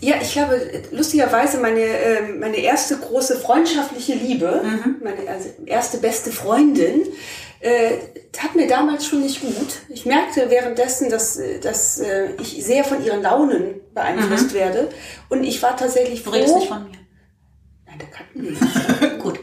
Ja, 0.00 0.16
ich 0.20 0.32
glaube, 0.32 0.84
lustigerweise 0.92 1.58
meine, 1.58 1.80
ähm, 1.80 2.40
meine 2.40 2.58
erste 2.58 2.98
große 2.98 3.38
freundschaftliche 3.38 4.14
Liebe, 4.14 4.62
meine 5.02 5.28
also 5.28 5.48
erste 5.64 5.98
beste 5.98 6.30
Freundin, 6.30 7.06
äh, 7.60 7.98
tat 8.32 8.54
mir 8.54 8.66
damals 8.66 9.06
schon 9.06 9.22
nicht 9.22 9.40
gut. 9.40 9.80
Ich 9.88 10.06
merkte 10.06 10.50
währenddessen, 10.50 11.10
dass, 11.10 11.36
äh, 11.38 11.58
dass 11.60 11.98
äh, 11.98 12.30
ich 12.40 12.64
sehr 12.64 12.84
von 12.84 13.04
ihren 13.04 13.22
Launen 13.22 13.80
beeinflusst 13.94 14.52
werde. 14.54 14.88
Und 15.28 15.44
ich 15.44 15.62
war 15.62 15.76
tatsächlich 15.76 16.22
Du 16.22 16.30
froh. 16.30 16.36
redest 16.36 16.56
nicht 16.56 16.68
von 16.68 16.84
mir. 16.84 16.98
Nein, 17.86 17.98
da 17.98 18.06
kannten 18.06 18.42
wir 18.42 18.50
nicht. 18.50 19.18
Gut. 19.22 19.40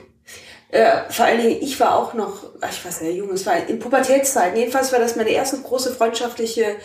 Äh, 0.70 1.10
vor 1.10 1.25
allen 1.25 1.42
Dingen, 1.42 1.61
ich 1.61 1.79
war 1.79 1.96
auch 1.96 2.14
noch, 2.14 2.46
ach, 2.61 2.70
ich 2.72 2.83
war 2.83 2.92
sehr 2.92 3.11
jung, 3.14 3.29
es 3.31 3.46
war 3.46 3.57
in 3.68 3.79
Pubertätszeiten. 3.79 4.57
Jedenfalls 4.57 4.92
war 4.92 5.00
das 5.00 5.16
meine 5.16 5.29
erste 5.29 5.61
große 5.61 5.94
freundschaftliche 5.94 6.77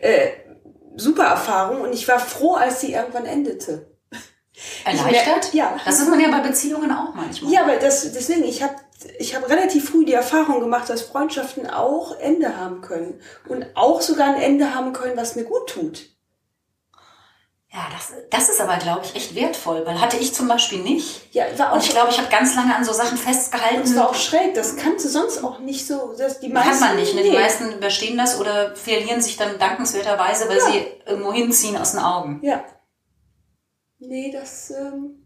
äh, 0.00 0.28
super 0.96 1.24
Erfahrung 1.24 1.82
und 1.82 1.92
ich 1.92 2.08
war 2.08 2.18
froh, 2.18 2.54
als 2.54 2.80
sie 2.80 2.92
irgendwann 2.92 3.26
endete. 3.26 3.90
Erleichtert? 4.84 5.52
Ja. 5.52 5.76
Das 5.84 5.98
ist 5.98 6.08
man 6.08 6.20
ja 6.20 6.30
bei 6.30 6.40
Beziehungen 6.40 6.90
auch 6.92 7.12
manchmal. 7.14 7.52
Ja, 7.52 7.62
aber 7.62 7.76
das, 7.76 8.12
deswegen, 8.12 8.44
ich 8.44 8.62
habe 8.62 8.74
ich 9.18 9.34
hab 9.34 9.48
relativ 9.48 9.90
früh 9.90 10.04
die 10.04 10.12
Erfahrung 10.14 10.60
gemacht, 10.60 10.88
dass 10.88 11.02
Freundschaften 11.02 11.68
auch 11.68 12.18
Ende 12.18 12.56
haben 12.56 12.80
können. 12.80 13.20
Und 13.48 13.66
auch 13.74 14.00
sogar 14.00 14.28
ein 14.34 14.40
Ende 14.40 14.74
haben 14.74 14.92
können, 14.92 15.16
was 15.16 15.36
mir 15.36 15.44
gut 15.44 15.68
tut. 15.68 16.06
Ja, 17.72 17.88
das, 17.90 18.12
das 18.30 18.48
ist 18.50 18.60
aber, 18.60 18.76
glaube 18.76 19.00
ich, 19.04 19.16
echt 19.16 19.34
wertvoll, 19.34 19.84
weil 19.84 20.00
hatte 20.00 20.16
ich 20.16 20.32
zum 20.32 20.46
Beispiel 20.46 20.78
nicht. 20.78 21.34
Ja, 21.34 21.44
war 21.58 21.70
auch, 21.72 21.74
Und 21.74 21.82
ich 21.82 21.90
glaube, 21.90 22.10
ich 22.10 22.18
habe 22.18 22.28
ganz 22.30 22.54
lange 22.54 22.72
an 22.76 22.84
so 22.84 22.92
Sachen 22.92 23.18
festgehalten. 23.18 23.80
das 23.80 23.96
war 23.96 24.10
auch 24.10 24.14
schräg. 24.14 24.54
Das 24.54 24.76
kannst 24.76 25.04
du 25.04 25.08
sonst 25.08 25.42
auch 25.42 25.58
nicht 25.58 25.84
so. 25.84 26.14
Dass 26.16 26.38
die 26.38 26.50
meisten, 26.50 26.70
Kann 26.70 26.80
man 26.80 26.96
nicht, 26.96 27.16
ne? 27.16 27.24
Die 27.24 27.32
meisten 27.32 27.72
überstehen 27.72 28.16
das 28.16 28.38
oder 28.38 28.76
verlieren 28.76 29.20
sich 29.20 29.36
dann 29.36 29.58
dankenswerterweise, 29.58 30.48
weil 30.48 30.58
Ja. 30.58 30.66
sie 30.70 30.86
irgendwo 31.04 31.32
hinziehen 31.32 31.76
aus 31.76 31.90
den 31.90 32.00
Augen. 32.00 32.38
Ja. 32.44 32.64
Nee, 33.98 34.30
das. 34.30 34.70
Ähm, 34.70 35.23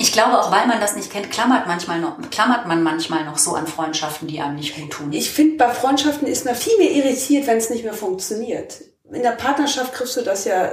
Ich 0.00 0.12
glaube, 0.12 0.38
auch 0.38 0.52
weil 0.52 0.66
man 0.68 0.80
das 0.80 0.94
nicht 0.94 1.10
kennt, 1.10 1.30
klammert 1.30 1.66
manchmal 1.66 2.00
noch, 2.00 2.16
klammert 2.30 2.66
man 2.66 2.84
manchmal 2.84 3.24
noch 3.24 3.36
so 3.36 3.54
an 3.54 3.66
Freundschaften, 3.66 4.28
die 4.28 4.40
einem 4.40 4.54
nicht 4.54 4.76
gut 4.76 4.90
tun. 4.92 5.12
ich 5.12 5.30
finde, 5.30 5.56
bei 5.56 5.70
Freundschaften 5.70 6.28
ist 6.28 6.44
man 6.44 6.54
viel 6.54 6.78
mehr 6.78 6.92
irritiert, 6.92 7.48
wenn 7.48 7.58
es 7.58 7.68
nicht 7.68 7.82
mehr 7.82 7.94
funktioniert. 7.94 8.80
In 9.10 9.22
der 9.22 9.32
Partnerschaft 9.32 9.92
kriegst 9.92 10.16
du 10.16 10.22
das 10.22 10.44
ja 10.44 10.70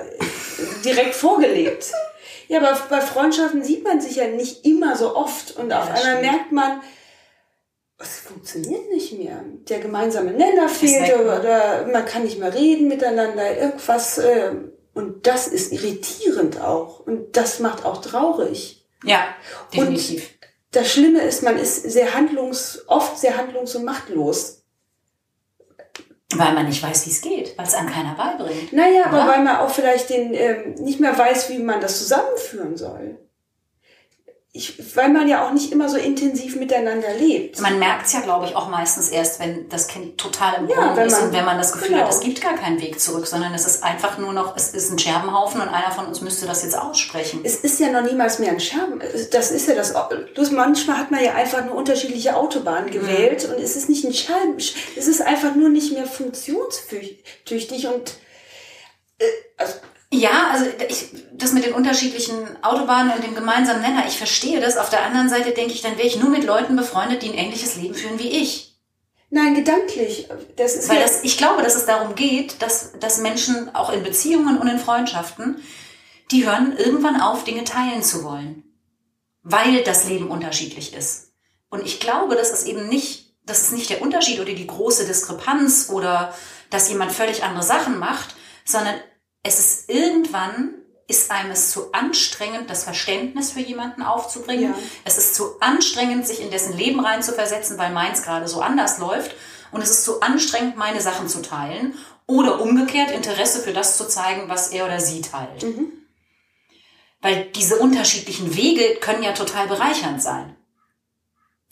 direkt 0.84 1.16
vorgelebt. 1.16 1.92
Ja, 2.48 2.60
aber 2.60 2.80
bei 2.90 3.02
Freundschaften 3.02 3.64
sieht 3.64 3.84
man 3.84 4.00
sich 4.00 4.18
ja 4.18 4.28
nicht 4.28 4.64
immer 4.64 4.96
so 4.96 5.16
oft 5.16 5.58
und 5.58 5.74
auf 5.74 5.90
das 5.90 6.04
einmal 6.04 6.18
stimmt. 6.20 6.32
merkt 6.34 6.52
man, 6.52 6.82
es 7.98 8.20
funktioniert 8.20 8.92
nicht 8.92 9.14
mehr. 9.14 9.44
Der 9.70 9.80
gemeinsame 9.80 10.32
Nenner 10.32 10.70
fehlt 10.70 11.16
oder 11.18 11.88
man 11.92 12.06
kann 12.06 12.24
nicht 12.24 12.40
mehr 12.40 12.54
reden 12.54 12.88
miteinander, 12.88 13.58
irgendwas. 13.58 14.18
Äh, 14.18 14.52
und 14.94 15.26
das 15.28 15.48
ist 15.48 15.72
irritierend 15.72 16.62
auch. 16.62 17.00
Und 17.00 17.36
das 17.38 17.60
macht 17.60 17.86
auch 17.86 18.02
traurig. 18.02 18.75
Ja, 19.04 19.28
definitiv. 19.74 20.30
Das 20.72 20.92
Schlimme 20.92 21.22
ist, 21.22 21.42
man 21.44 21.58
ist 21.58 21.84
sehr 21.90 22.14
handlungs, 22.14 22.84
oft 22.88 23.18
sehr 23.18 23.38
handlungs- 23.38 23.76
und 23.76 23.86
machtlos. 23.86 24.62
weil 26.38 26.54
man 26.54 26.66
nicht 26.68 26.84
weiß, 26.84 27.06
wie 27.06 27.12
es 27.12 27.22
geht, 27.22 27.58
weil 27.58 27.66
es 27.66 27.74
einem 27.76 27.90
keiner 27.90 28.16
beibringt. 28.16 28.74
Naja, 28.74 29.06
aber 29.06 29.20
Ja. 29.20 29.28
weil 29.28 29.44
man 29.44 29.56
auch 29.58 29.70
vielleicht 29.70 30.10
den, 30.10 30.34
ähm, 30.34 30.74
nicht 30.76 31.00
mehr 31.00 31.18
weiß, 31.18 31.50
wie 31.50 31.60
man 31.60 31.80
das 31.80 32.00
zusammenführen 32.00 32.76
soll. 32.76 33.18
Ich, 34.58 34.96
weil 34.96 35.10
man 35.10 35.28
ja 35.28 35.46
auch 35.46 35.52
nicht 35.52 35.74
immer 35.74 35.90
so 35.90 35.98
intensiv 35.98 36.56
miteinander 36.56 37.14
lebt. 37.20 37.60
Man 37.60 37.78
merkt 37.78 38.06
es 38.06 38.14
ja, 38.14 38.22
glaube 38.22 38.46
ich, 38.46 38.56
auch 38.56 38.70
meistens 38.70 39.10
erst, 39.10 39.42
wenn 39.42 39.68
das 39.68 39.90
Kind 39.90 40.18
total 40.18 40.54
im 40.60 40.70
Ja, 40.70 40.76
Brunnen 40.76 40.96
wenn 40.96 41.08
ist 41.08 41.12
man- 41.12 41.24
und 41.28 41.34
wenn 41.34 41.44
man 41.44 41.58
das 41.58 41.74
Gefühl 41.74 41.90
genau. 41.90 42.04
hat, 42.04 42.10
es 42.10 42.22
gibt 42.22 42.40
gar 42.40 42.56
keinen 42.56 42.80
Weg 42.80 43.02
zurück, 43.02 43.28
sondern 43.28 43.54
es 43.54 43.66
ist 43.68 43.84
einfach 43.84 44.18
nur 44.18 44.32
noch, 44.32 44.56
es 44.56 44.70
ist 44.70 44.90
ein 44.92 44.98
Scherbenhaufen 44.98 45.60
und 45.60 45.68
einer 45.68 45.92
von 45.92 46.06
uns 46.06 46.22
müsste 46.22 46.46
das 46.46 46.64
jetzt 46.64 46.78
aussprechen. 46.78 47.42
Es 47.44 47.56
ist 47.58 47.82
ja 47.82 47.92
noch 47.92 48.10
niemals 48.10 48.40
mehr 48.40 48.52
ein 48.52 48.62
Scherben. 48.62 49.02
Das 49.32 49.52
ist 49.52 49.68
ja 49.68 49.76
das. 49.76 49.94
Bloß 50.36 50.52
manchmal 50.52 51.00
hat 51.00 51.12
man 51.12 51.22
ja 51.22 51.34
einfach 51.34 51.58
eine 51.58 51.74
unterschiedliche 51.74 52.38
Autobahn 52.38 52.90
gewählt 52.90 53.44
und 53.44 53.62
es 53.62 53.76
ist 53.76 53.90
nicht 53.90 54.06
ein 54.06 54.14
Scherben. 54.14 54.56
Es 54.58 55.08
ist 55.08 55.22
einfach 55.22 55.54
nur 55.56 55.68
nicht 55.68 55.92
mehr 55.92 56.06
funktionstüchtig 56.06 57.88
und 57.88 58.14
äh, 59.20 59.26
also, 59.58 59.74
Ja, 60.20 60.50
also 60.52 60.66
ich, 60.88 61.08
das 61.34 61.52
mit 61.52 61.66
den 61.66 61.74
unterschiedlichen 61.74 62.64
Autobahnen 62.64 63.14
und 63.14 63.24
dem 63.24 63.36
gemeinsamen 63.36 63.82
Nenner, 63.82 64.06
ich 64.08 64.18
verstehe 64.18 64.62
das. 64.62 64.78
Auf 64.78 64.90
der 64.90 65.04
anderen 65.04 65.30
Seite 65.30 65.52
denke 65.52 65.74
ich, 65.74 65.82
dann 65.82 65.98
wäre 65.98 66.08
ich 66.08 66.18
nur 66.18 66.30
mit 66.30 66.44
Leuten 66.44 66.76
befreundet, 66.76 67.22
die 67.22 67.30
ein 67.30 67.38
ähnliches 67.38 67.76
Leben 67.76 67.96
führen 67.96 68.20
wie 68.20 68.30
ich. 68.30 68.78
nein, 69.30 69.56
gedanklich. 69.56 70.30
Das 70.56 70.76
ist 70.76 70.90
Weil 70.90 71.02
das, 71.02 71.24
ich 71.24 71.38
glaube, 71.38 71.62
dass 71.64 71.76
es 71.76 71.86
darum 71.86 72.16
geht, 72.16 72.62
dass, 72.62 72.94
dass 73.00 73.20
Menschen 73.20 73.76
auch 73.76 73.92
in 73.92 74.04
Beziehungen 74.04 74.58
und 74.58 74.68
in 74.68 74.80
Freundschaften, 74.80 75.62
die 76.32 76.46
hören 76.46 76.76
irgendwann 76.78 77.20
auf, 77.20 77.44
Dinge 77.44 77.66
teilen 77.66 78.02
zu 78.02 78.24
wollen. 78.24 78.64
Weil 79.44 79.84
das 79.84 80.08
Leben 80.08 80.30
unterschiedlich 80.30 80.94
ist. 80.96 81.34
Und 81.70 81.86
ich 81.86 82.00
glaube, 82.00 82.36
das 82.36 82.52
ist 82.52 82.66
eben 82.66 82.88
nicht, 82.88 83.36
das 83.44 83.64
ist 83.64 83.74
nicht 83.74 83.90
der 83.90 84.02
Unterschied 84.02 84.40
oder 84.40 84.54
die 84.54 84.68
große 84.68 85.06
Diskrepanz 85.06 85.90
oder 85.92 86.34
dass 86.70 86.90
jemand 86.90 87.12
völlig 87.12 87.44
andere 87.44 87.64
Sachen 87.64 88.00
macht, 88.00 88.36
sondern 88.64 88.96
es 89.46 89.60
ist 89.60 89.90
irgendwann 89.90 90.74
ist 91.08 91.30
einem 91.30 91.52
es 91.52 91.70
zu 91.70 91.94
anstrengend, 91.94 92.68
das 92.68 92.84
Verständnis 92.84 93.52
für 93.52 93.60
jemanden 93.60 94.02
aufzubringen. 94.02 94.72
Ja. 94.72 94.78
Es 95.04 95.20
ist 95.20 95.36
zu 95.36 95.60
anstrengend, 95.62 96.26
sich 96.26 96.42
in 96.42 96.50
dessen 96.50 96.76
Leben 96.76 97.00
reinzuversetzen, 97.00 97.78
weil 97.78 97.92
meins 97.92 98.24
gerade 98.24 98.48
so 98.48 98.62
anders 98.62 98.98
läuft. 98.98 99.36
Und 99.72 99.82
es 99.82 99.92
ist 99.92 100.04
zu 100.04 100.22
anstrengend, 100.22 100.78
meine 100.78 101.02
Sachen 101.02 101.28
zu 101.28 101.44
teilen. 101.44 101.94
Oder 102.26 102.60
umgekehrt 102.60 103.12
Interesse 103.12 103.60
für 103.60 103.72
das 103.72 103.98
zu 103.98 104.08
zeigen, 104.08 104.50
was 104.50 104.70
er 104.70 104.86
oder 104.86 105.00
sie 105.00 105.22
teilt. 105.22 105.64
Weil 107.22 107.46
diese 107.52 107.78
unterschiedlichen 107.78 108.56
Wege 108.56 108.96
können 109.00 109.22
ja 109.22 109.34
total 109.34 109.68
bereichernd 109.68 110.24
sein. 110.24 110.56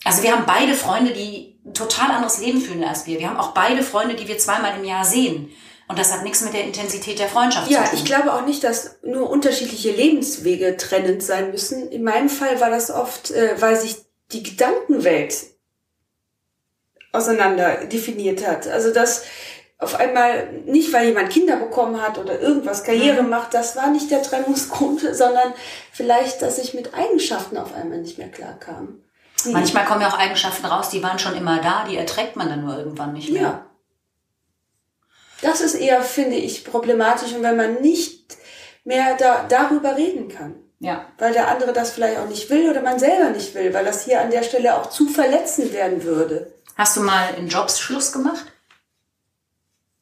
Also 0.04 0.22
wir 0.22 0.32
haben 0.32 0.46
beide 0.46 0.74
Freunde, 0.74 1.12
die 1.12 1.58
ein 1.66 1.74
total 1.74 2.12
anderes 2.12 2.38
Leben 2.38 2.60
führen 2.60 2.84
als 2.84 3.06
wir. 3.06 3.18
Wir 3.18 3.30
haben 3.30 3.38
auch 3.38 3.52
beide 3.52 3.82
Freunde, 3.82 4.14
die 4.14 4.28
wir 4.28 4.38
zweimal 4.38 4.78
im 4.78 4.84
Jahr 4.84 5.04
sehen. 5.04 5.50
Und 5.88 5.98
das 5.98 6.12
hat 6.12 6.22
nichts 6.24 6.40
mit 6.42 6.54
der 6.54 6.64
Intensität 6.64 7.18
der 7.18 7.28
Freundschaft 7.28 7.70
Ja, 7.70 7.84
zu 7.84 7.90
tun. 7.90 7.98
ich 7.98 8.04
glaube 8.06 8.32
auch 8.32 8.46
nicht, 8.46 8.64
dass 8.64 8.96
nur 9.02 9.28
unterschiedliche 9.28 9.90
Lebenswege 9.90 10.76
trennend 10.78 11.22
sein 11.22 11.50
müssen. 11.50 11.90
In 11.90 12.02
meinem 12.04 12.28
Fall 12.30 12.60
war 12.60 12.70
das 12.70 12.90
oft, 12.90 13.30
äh, 13.30 13.54
weil 13.60 13.76
sich 13.76 13.96
die 14.32 14.42
Gedankenwelt 14.42 15.34
auseinander 17.12 17.84
definiert 17.86 18.46
hat. 18.46 18.66
Also 18.66 18.92
dass 18.92 19.24
auf 19.78 19.96
einmal 19.96 20.48
nicht, 20.64 20.92
weil 20.92 21.06
jemand 21.08 21.30
Kinder 21.30 21.56
bekommen 21.56 22.00
hat 22.00 22.16
oder 22.18 22.40
irgendwas 22.40 22.84
Karriere 22.84 23.22
Mhm. 23.22 23.28
macht, 23.28 23.52
das 23.54 23.76
war 23.76 23.88
nicht 23.90 24.10
der 24.10 24.22
Trennungsgrund, 24.22 25.00
sondern 25.12 25.52
vielleicht, 25.92 26.42
dass 26.42 26.58
ich 26.58 26.74
mit 26.74 26.94
Eigenschaften 26.94 27.58
auf 27.58 27.74
einmal 27.74 27.98
nicht 27.98 28.16
mehr 28.18 28.30
klarkam. 28.30 29.00
Die- 29.44 29.50
Manchmal 29.50 29.84
kommen 29.84 30.00
ja 30.00 30.08
auch 30.08 30.18
Eigenschaften 30.18 30.64
raus, 30.64 30.88
die 30.90 31.02
waren 31.02 31.18
schon 31.18 31.36
immer 31.36 31.60
da, 31.60 31.84
die 31.88 31.96
erträgt 31.96 32.36
man 32.36 32.48
dann 32.48 32.64
nur 32.64 32.78
irgendwann 32.78 33.12
nicht 33.12 33.30
mehr. 33.30 33.42
Ja. 33.42 33.66
Das 35.42 35.60
ist 35.60 35.74
eher, 35.74 36.02
finde 36.02 36.36
ich, 36.36 36.64
problematisch 36.64 37.32
und 37.32 37.42
wenn 37.42 37.56
man 37.56 37.80
nicht 37.80 38.36
mehr 38.84 39.16
da, 39.16 39.44
darüber 39.48 39.96
reden 39.96 40.28
kann. 40.28 40.54
Ja. 40.78 41.06
Weil 41.18 41.32
der 41.32 41.48
andere 41.48 41.72
das 41.72 41.92
vielleicht 41.92 42.18
auch 42.18 42.28
nicht 42.28 42.50
will 42.50 42.68
oder 42.68 42.82
man 42.82 42.98
selber 42.98 43.30
nicht 43.30 43.54
will, 43.54 43.72
weil 43.72 43.84
das 43.84 44.04
hier 44.04 44.20
an 44.20 44.30
der 44.30 44.42
Stelle 44.42 44.76
auch 44.76 44.90
zu 44.90 45.08
verletzend 45.08 45.72
werden 45.72 46.02
würde. 46.04 46.52
Hast 46.76 46.96
du 46.96 47.00
mal 47.00 47.34
in 47.38 47.48
Jobs 47.48 47.80
Schluss 47.80 48.12
gemacht? 48.12 48.44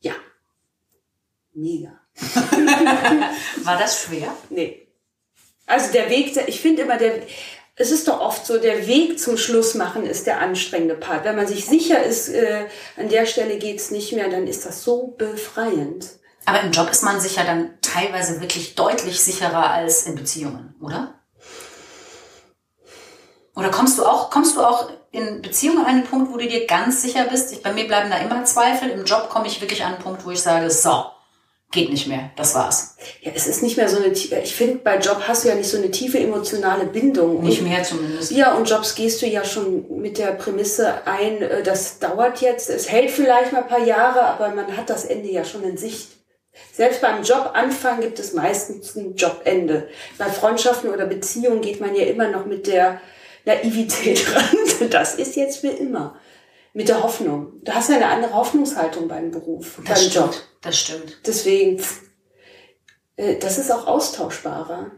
Ja. 0.01 0.15
Mega. 1.55 2.01
War 3.65 3.79
das 3.79 4.03
schwer? 4.03 4.35
Nee. 4.51 4.89
Also 5.67 5.93
der 5.93 6.11
Weg, 6.11 6.37
ich 6.49 6.61
finde 6.61 6.83
immer, 6.83 6.99
der, 6.99 7.23
es 7.75 7.91
ist 7.91 8.07
doch 8.07 8.21
oft 8.21 8.47
so, 8.47 8.59
der 8.59 8.87
Weg 8.87 9.19
zum 9.19 9.39
Schluss 9.39 9.75
machen 9.75 10.05
ist 10.05 10.27
der 10.27 10.41
anstrengende 10.41 10.95
Part. 10.95 11.25
Wenn 11.25 11.37
man 11.37 11.47
sich 11.47 11.65
sicher 11.65 12.03
ist, 12.03 12.29
äh, 12.29 12.67
an 12.99 13.09
der 13.09 13.25
Stelle 13.25 13.59
geht's 13.59 13.91
nicht 13.91 14.13
mehr, 14.13 14.29
dann 14.29 14.47
ist 14.47 14.67
das 14.67 14.85
so 14.85 15.15
befreiend. 15.17 16.07
Aber 16.45 16.61
im 16.61 16.73
Job 16.73 16.91
ist 16.91 17.03
man 17.03 17.21
sich 17.21 17.37
ja 17.37 17.45
dann 17.45 17.79
teilweise 17.81 18.41
wirklich 18.41 18.75
deutlich 18.75 19.21
sicherer 19.21 19.71
als 19.71 20.07
in 20.07 20.17
Beziehungen, 20.17 20.75
oder? 20.81 21.15
Oder 23.55 23.71
kommst 23.71 23.99
du 23.99 24.05
auch, 24.05 24.31
kommst 24.31 24.57
du 24.57 24.63
auch 24.63 24.91
in 25.11 25.41
Beziehungen 25.41 25.79
an 25.79 25.87
einen 25.87 26.05
Punkt, 26.05 26.33
wo 26.33 26.37
du 26.37 26.49
dir 26.49 26.67
ganz 26.67 27.03
sicher 27.03 27.25
bist? 27.25 27.53
Ich, 27.53 27.63
bei 27.63 27.73
mir 27.73 27.87
bleiben 27.87 28.11
da 28.11 28.19
immer 28.19 28.45
Zweifel. 28.45 28.91
Im 28.91 29.05
Job 29.05 29.29
komme 29.29 29.47
ich 29.47 29.61
wirklich 29.61 29.85
an 29.85 29.95
einen 29.95 30.03
Punkt, 30.03 30.25
wo 30.25 30.31
ich 30.31 30.43
sage, 30.43 30.71
so, 30.71 31.05
geht 31.73 31.91
nicht 31.91 32.07
mehr, 32.07 32.31
das 32.37 32.55
war's. 32.55 32.97
Ja, 33.23 33.33
es 33.35 33.47
ist 33.47 33.63
nicht 33.63 33.77
mehr 33.77 33.89
so 33.89 33.97
eine, 33.97 34.09
ich 34.13 34.55
finde, 34.55 34.77
bei 34.77 34.99
Job 34.99 35.23
hast 35.27 35.45
du 35.45 35.49
ja 35.49 35.55
nicht 35.55 35.69
so 35.69 35.79
eine 35.79 35.91
tiefe 35.91 36.19
emotionale 36.19 36.85
Bindung. 36.85 37.39
Und- 37.39 37.45
Nicht 37.45 37.63
mehr 37.63 37.83
zumindest. 37.83 38.31
Ja, 38.31 38.55
und 38.55 38.69
Jobs 38.71 38.95
gehst 38.95 39.21
du 39.23 39.27
ja 39.27 39.45
schon 39.45 40.01
mit 40.01 40.19
der 40.19 40.33
Prämisse 40.33 41.07
ein, 41.07 41.43
äh, 41.43 41.63
das 41.63 41.99
dauert 41.99 42.41
jetzt, 42.41 42.71
es 42.71 42.91
hält 42.91 43.11
vielleicht 43.11 43.53
mal 43.53 43.63
ein 43.63 43.69
paar 43.69 43.85
Jahre, 43.85 44.23
aber 44.23 44.51
man 44.51 44.77
hat 44.77 44.89
das 44.91 45.05
Ende 45.07 45.31
ja 45.31 45.45
schon 45.45 45.65
in 45.65 45.77
Sicht. 45.77 46.09
Selbst 46.75 47.01
beim 47.01 47.23
Jobanfang 47.23 48.01
gibt 48.03 48.19
es 48.19 48.35
meistens 48.35 48.95
ein 48.95 49.17
Jobende. 49.17 49.89
Bei 50.19 50.27
Freundschaften 50.27 50.91
oder 50.91 51.07
Beziehungen 51.07 51.63
geht 51.63 51.81
man 51.81 51.95
ja 51.95 52.05
immer 52.05 52.29
noch 52.29 52.45
mit 52.45 52.67
der 52.67 53.01
Naivität 53.47 54.25
ran. 54.37 54.91
Das 54.91 55.15
ist 55.15 55.37
jetzt 55.37 55.59
für 55.59 55.69
immer. 55.69 56.15
Mit 56.75 56.89
der 56.89 57.03
Hoffnung. 57.03 57.53
Du 57.63 57.73
hast 57.73 57.91
ja 57.91 57.97
eine 57.97 58.07
andere 58.09 58.35
Hoffnungshaltung 58.35 59.07
beim 59.09 59.31
Beruf, 59.31 59.79
Das 59.87 60.01
beim 60.01 60.11
Job. 60.11 60.33
stimmt. 60.33 60.49
Das 60.63 60.79
stimmt. 60.79 61.19
Deswegen, 61.27 61.83
äh, 63.17 63.37
das 63.37 63.59
ist 63.59 63.71
auch 63.71 63.87
austauschbarer. 63.87 64.91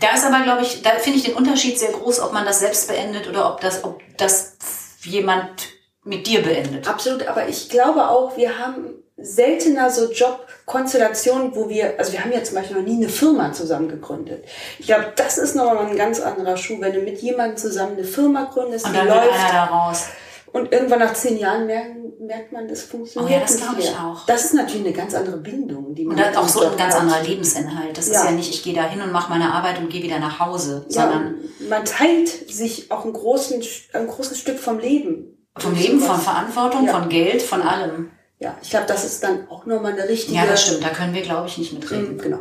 Da 0.00 0.14
ist 0.14 0.24
aber, 0.24 0.42
glaube 0.44 0.62
ich, 0.62 0.82
da 0.82 0.90
finde 0.90 1.18
ich 1.18 1.24
den 1.24 1.34
Unterschied 1.34 1.78
sehr 1.78 1.90
groß, 1.92 2.20
ob 2.20 2.32
man 2.32 2.44
das 2.44 2.60
selbst 2.60 2.88
beendet 2.88 3.28
oder 3.28 3.52
ob 3.52 3.60
das, 3.60 3.82
ob 3.84 4.00
das 4.16 4.56
jemand 5.02 5.68
mit 6.04 6.26
dir 6.26 6.42
beendet. 6.42 6.88
Absolut, 6.88 7.26
aber 7.26 7.48
ich 7.48 7.68
glaube 7.68 8.08
auch, 8.08 8.36
wir 8.36 8.58
haben 8.58 8.94
seltener 9.16 9.90
so 9.90 10.10
Jobkonstellationen, 10.10 11.54
wo 11.54 11.68
wir, 11.68 11.98
also 11.98 12.12
wir 12.12 12.22
haben 12.24 12.32
ja 12.32 12.42
zum 12.42 12.54
Beispiel 12.56 12.76
noch 12.78 12.84
nie 12.84 12.96
eine 12.96 13.08
Firma 13.08 13.52
zusammen 13.52 13.88
gegründet. 13.88 14.44
Ich 14.78 14.86
glaube, 14.86 15.12
das 15.16 15.38
ist 15.38 15.54
nochmal 15.54 15.78
ein 15.86 15.96
ganz 15.96 16.20
anderer 16.20 16.56
Schuh, 16.56 16.80
wenn 16.80 16.92
du 16.94 17.00
mit 17.00 17.20
jemandem 17.20 17.56
zusammen 17.58 17.92
eine 17.98 18.04
Firma 18.04 18.44
gründest, 18.44 18.86
Und 18.86 18.92
die 18.92 18.98
dann 18.98 19.08
läuft 19.08 19.32
einer 19.32 19.52
da 19.52 19.64
raus. 19.66 20.04
Und 20.52 20.72
irgendwann 20.72 20.98
nach 20.98 21.14
zehn 21.14 21.38
Jahren 21.38 21.66
merkt 21.66 22.52
man, 22.52 22.68
das 22.68 22.82
funktioniert 22.82 23.30
Oh 23.30 23.34
ja, 23.34 23.40
das 23.40 23.56
glaube 23.56 23.80
ich 23.80 23.90
auch. 23.96 24.26
Das 24.26 24.44
ist 24.44 24.54
natürlich 24.54 24.84
eine 24.86 24.92
ganz 24.94 25.14
andere 25.14 25.36
Bindung, 25.38 25.94
die 25.94 26.04
man 26.04 26.16
Und 26.18 26.36
auch 26.36 26.48
so 26.48 26.60
ein 26.66 26.76
ganz 26.76 26.94
hat. 26.94 27.02
anderer 27.02 27.22
Lebensinhalt. 27.22 27.96
Das 27.96 28.06
ist 28.08 28.14
Ja. 28.14 28.26
ja 28.26 28.30
nicht, 28.32 28.50
ich 28.52 28.62
gehe 28.62 28.74
da 28.74 28.82
hin 28.88 29.00
und 29.00 29.12
mache 29.12 29.30
meine 29.30 29.52
Arbeit 29.52 29.78
und 29.78 29.88
gehe 29.90 30.02
wieder 30.02 30.18
nach 30.18 30.38
Hause, 30.40 30.84
Ja, 30.88 31.02
sondern 31.02 31.36
man 31.68 31.84
teilt 31.84 32.28
sich 32.28 32.90
auch 32.90 33.04
einen 33.04 33.12
großen, 33.12 33.62
ein 33.94 34.06
großes 34.06 34.38
Stück 34.38 34.58
vom 34.58 34.78
Leben. 34.78 35.36
vom 35.58 35.74
Leben, 35.74 35.98
von 35.98 36.10
Sowas. 36.16 36.24
Verantwortung, 36.24 36.86
Ja. 36.86 36.92
von 37.00 37.08
Geld, 37.08 37.42
von 37.42 37.62
allem. 37.62 38.10
Ja, 38.38 38.56
ich 38.62 38.70
glaube, 38.70 38.86
das 38.86 39.04
ist 39.04 39.22
dann 39.22 39.48
auch 39.50 39.66
nochmal 39.66 39.92
eine 39.92 40.08
richtige. 40.08 40.36
Ja, 40.38 40.46
das 40.46 40.62
stimmt. 40.64 40.82
Da 40.84 40.88
können 40.90 41.12
wir, 41.12 41.22
glaube 41.22 41.46
ich, 41.48 41.58
nicht 41.58 41.72
mitreden. 41.72 42.14
Mhm, 42.14 42.18
Genau. 42.18 42.38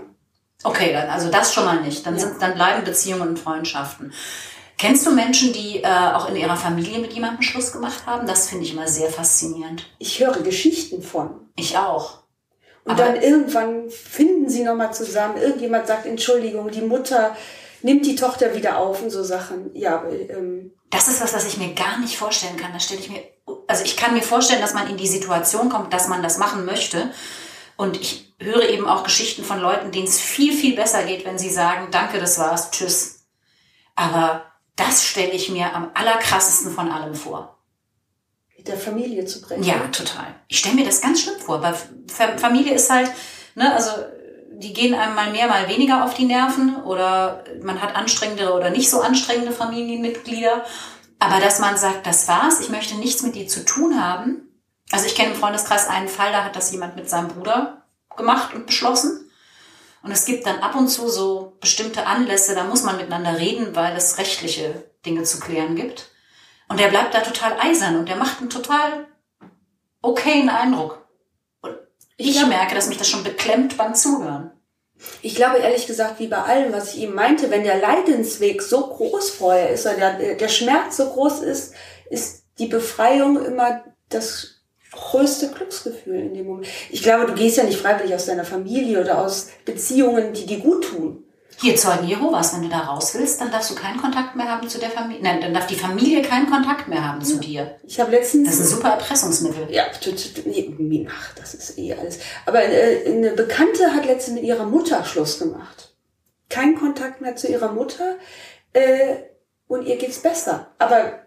Okay, 0.63 0.91
dann, 0.93 1.09
also 1.09 1.29
das 1.29 1.53
schon 1.53 1.65
mal 1.65 1.81
nicht. 1.81 2.05
Dann, 2.05 2.15
Ja. 2.15 2.19
sind, 2.21 2.41
dann 2.41 2.53
bleiben 2.53 2.83
Beziehungen 2.85 3.29
und 3.29 3.39
Freundschaften. 3.39 4.13
Kennst 4.79 5.05
du 5.05 5.11
Menschen, 5.11 5.51
die 5.51 5.83
äh, 5.83 5.87
auch 5.87 6.29
in 6.29 6.37
ihrer 6.37 6.55
Familie 6.55 6.99
mit 6.99 7.11
jemandem 7.11 7.41
Schluss 7.41 7.73
gemacht 7.73 8.05
haben? 8.05 8.25
Das 8.25 8.47
finde 8.47 8.63
ich 8.63 8.71
immer 8.73 8.87
sehr 8.87 9.09
faszinierend. 9.09 9.85
Ich 9.99 10.21
höre 10.21 10.41
Geschichten 10.41 11.03
von. 11.03 11.49
Ich 11.57 11.77
auch. 11.77 12.19
Und 12.85 12.93
Aber- 12.93 13.03
dann 13.03 13.21
irgendwann 13.21 13.89
finden 13.89 14.49
sie 14.49 14.63
nochmal 14.63 14.93
zusammen. 14.93 15.35
Irgendjemand 15.37 15.85
sagt 15.87 16.05
Entschuldigung, 16.05 16.71
die 16.71 16.81
Mutter 16.81 17.35
nimmt 17.81 18.05
die 18.05 18.15
Tochter 18.15 18.55
wieder 18.55 18.77
auf 18.77 19.01
und 19.03 19.09
so 19.09 19.21
Sachen. 19.21 19.71
Ja, 19.75 20.01
ähm, 20.29 20.71
Das 20.89 21.09
ist 21.09 21.21
was, 21.21 21.33
was 21.33 21.45
ich 21.45 21.57
mir 21.57 21.73
gar 21.73 21.99
nicht 21.99 22.17
vorstellen 22.17 22.55
kann. 22.55 22.71
Das 22.73 22.85
stelle 22.85 23.01
ich 23.01 23.09
mir, 23.09 23.21
also 23.67 23.83
ich 23.83 23.97
kann 23.97 24.13
mir 24.13 24.23
vorstellen, 24.23 24.61
dass 24.61 24.73
man 24.73 24.89
in 24.89 24.97
die 24.97 25.07
Situation 25.07 25.69
kommt, 25.69 25.93
dass 25.93 26.07
man 26.07 26.23
das 26.23 26.37
machen 26.37 26.63
möchte. 26.65 27.11
Und 27.75 27.99
ich 27.99 28.33
höre 28.39 28.67
eben 28.69 28.87
auch 28.87 29.03
Geschichten 29.03 29.43
von 29.43 29.59
Leuten, 29.59 29.91
denen 29.91 30.07
es 30.07 30.19
viel, 30.21 30.53
viel 30.53 30.75
besser 30.75 31.03
geht, 31.03 31.25
wenn 31.25 31.37
sie 31.37 31.49
sagen, 31.49 31.89
danke, 31.91 32.17
das 32.19 32.39
war's, 32.39 32.71
tschüss. 32.71 33.25
Aber 33.95 34.48
das 34.79 35.05
stelle 35.05 35.31
ich 35.31 35.49
mir 35.49 35.73
am 35.75 35.91
allerkrassesten 35.93 36.71
von 36.73 36.91
allem 36.91 37.15
vor. 37.15 37.57
mit 38.57 38.67
der 38.67 38.77
Familie 38.77 39.25
zu 39.25 39.41
brechen. 39.41 39.63
Ja, 39.63 39.77
total. 39.87 40.35
Ich 40.49 40.59
stelle 40.59 40.75
mir 40.75 40.85
das 40.85 40.99
ganz 41.01 41.21
schlimm 41.21 41.39
vor, 41.39 41.61
weil 41.61 41.73
Fa- 42.07 42.37
Familie 42.37 42.73
ist 42.73 42.89
halt, 42.89 43.09
ne, 43.55 43.73
also 43.73 43.91
die 44.51 44.73
gehen 44.73 44.93
einem 44.93 45.15
mal 45.15 45.31
mehr, 45.31 45.47
mal 45.47 45.69
weniger 45.69 46.03
auf 46.03 46.13
die 46.13 46.25
Nerven 46.25 46.75
oder 46.83 47.45
man 47.61 47.81
hat 47.81 47.95
anstrengendere 47.95 48.53
oder 48.53 48.69
nicht 48.69 48.89
so 48.89 48.99
anstrengende 48.99 49.53
Familienmitglieder. 49.53 50.65
Aber 51.19 51.39
dass 51.39 51.59
man 51.59 51.77
sagt, 51.77 52.05
das 52.05 52.27
war's, 52.27 52.59
ich 52.59 52.69
möchte 52.69 52.95
nichts 52.95 53.21
mit 53.23 53.35
dir 53.35 53.47
zu 53.47 53.63
tun 53.63 54.01
haben. 54.03 54.49
Also 54.91 55.05
ich 55.05 55.15
kenne 55.15 55.31
im 55.33 55.39
Freundeskreis 55.39 55.87
einen 55.87 56.09
Fall, 56.09 56.31
da 56.33 56.43
hat 56.43 56.55
das 56.57 56.71
jemand 56.73 56.97
mit 56.97 57.09
seinem 57.09 57.29
Bruder 57.29 57.85
gemacht 58.17 58.53
und 58.53 58.65
beschlossen. 58.65 59.29
Und 60.03 60.11
es 60.11 60.25
gibt 60.25 60.45
dann 60.45 60.59
ab 60.59 60.75
und 60.75 60.89
zu 60.89 61.07
so 61.07 61.48
bestimmte 61.61 62.05
Anlässe, 62.05 62.55
da 62.55 62.63
muss 62.63 62.83
man 62.83 62.97
miteinander 62.97 63.37
reden, 63.37 63.75
weil 63.75 63.95
es 63.95 64.17
rechtliche 64.17 64.83
Dinge 65.05 65.23
zu 65.23 65.39
klären 65.39 65.75
gibt. 65.75 66.09
Und 66.67 66.79
der 66.79 66.89
bleibt 66.89 67.13
da 67.13 67.21
total 67.21 67.57
eisern 67.59 67.97
und 67.97 68.07
der 68.07 68.15
macht 68.15 68.39
einen 68.39 68.49
total 68.49 69.07
okayen 70.01 70.49
Eindruck. 70.49 71.07
Und 71.61 71.75
ich, 72.17 72.35
Ich 72.35 72.45
merke, 72.45 72.75
dass 72.75 72.87
mich 72.87 72.97
das 72.97 73.09
schon 73.09 73.23
beklemmt 73.23 73.77
beim 73.77 73.95
Zuhören. 73.95 74.51
Ich 75.21 75.35
glaube 75.35 75.59
ehrlich 75.59 75.87
gesagt, 75.87 76.19
wie 76.19 76.27
bei 76.27 76.41
allem, 76.43 76.73
was 76.73 76.93
ich 76.93 77.03
eben 77.03 77.15
meinte, 77.15 77.49
wenn 77.49 77.63
der 77.63 77.79
Leidensweg 77.79 78.61
so 78.61 78.87
groß 78.87 79.29
vorher 79.29 79.69
ist, 79.69 79.85
oder 79.85 80.13
der, 80.13 80.35
der 80.35 80.49
Schmerz 80.49 80.97
so 80.97 81.09
groß 81.09 81.39
ist, 81.41 81.73
ist 82.09 82.43
die 82.59 82.67
Befreiung 82.67 83.43
immer 83.43 83.83
das 84.09 84.59
größte 84.91 85.51
Glücksgefühl 85.51 86.19
in 86.19 86.33
dem 86.33 86.47
Moment. 86.47 86.67
Ich 86.89 87.01
glaube, 87.01 87.27
du 87.27 87.33
gehst 87.33 87.57
ja 87.57 87.63
nicht 87.63 87.79
freiwillig 87.79 88.13
aus 88.13 88.25
deiner 88.25 88.43
Familie 88.43 88.99
oder 88.99 89.19
aus 89.19 89.49
Beziehungen, 89.63 90.33
die 90.33 90.45
dir 90.45 90.59
gut 90.59 90.83
tun. 90.83 91.23
Hier 91.61 91.75
Zeugen 91.75 92.07
Jehovas, 92.07 92.53
wenn 92.53 92.61
du 92.61 92.69
da 92.69 92.79
raus 92.79 93.13
willst, 93.15 93.41
dann 93.41 93.51
darfst 93.51 93.69
du 93.71 93.75
keinen 93.75 93.99
Kontakt 93.99 94.33
mehr 94.33 94.47
haben 94.49 94.69
zu 94.69 94.79
der 94.79 94.91
Familie. 94.91 95.21
Nein, 95.21 95.41
dann 95.41 95.53
darf 95.53 95.67
die 95.67 95.75
Familie 95.75 96.21
keinen 96.21 96.49
Kontakt 96.49 96.87
mehr 96.87 97.05
haben 97.05 97.21
zu 97.21 97.37
dir. 97.37 97.75
Ich 97.83 97.99
habe 97.99 98.11
letztens 98.11 98.47
Das 98.47 98.59
ist 98.59 98.67
ein 98.71 98.77
super 98.77 98.89
Erpressungsmittel. 98.91 99.67
Ja, 99.69 99.83
ach, 101.09 101.35
das 101.35 101.53
ist 101.53 101.77
eh 101.77 101.93
alles. 101.93 102.19
Aber 102.45 102.63
äh, 102.63 103.05
eine 103.05 103.31
Bekannte 103.31 103.93
hat 103.93 104.05
letztens 104.05 104.35
mit 104.35 104.45
ihrer 104.45 104.65
Mutter 104.65 105.03
Schluss 105.03 105.37
gemacht. 105.37 105.93
Kein 106.47 106.75
Kontakt 106.75 107.19
mehr 107.19 107.35
zu 107.35 107.47
ihrer 107.47 107.73
Mutter 107.73 108.15
äh, 108.71 109.17
und 109.67 109.85
ihr 109.85 109.97
geht's 109.97 110.19
besser. 110.19 110.71
Aber 110.77 111.25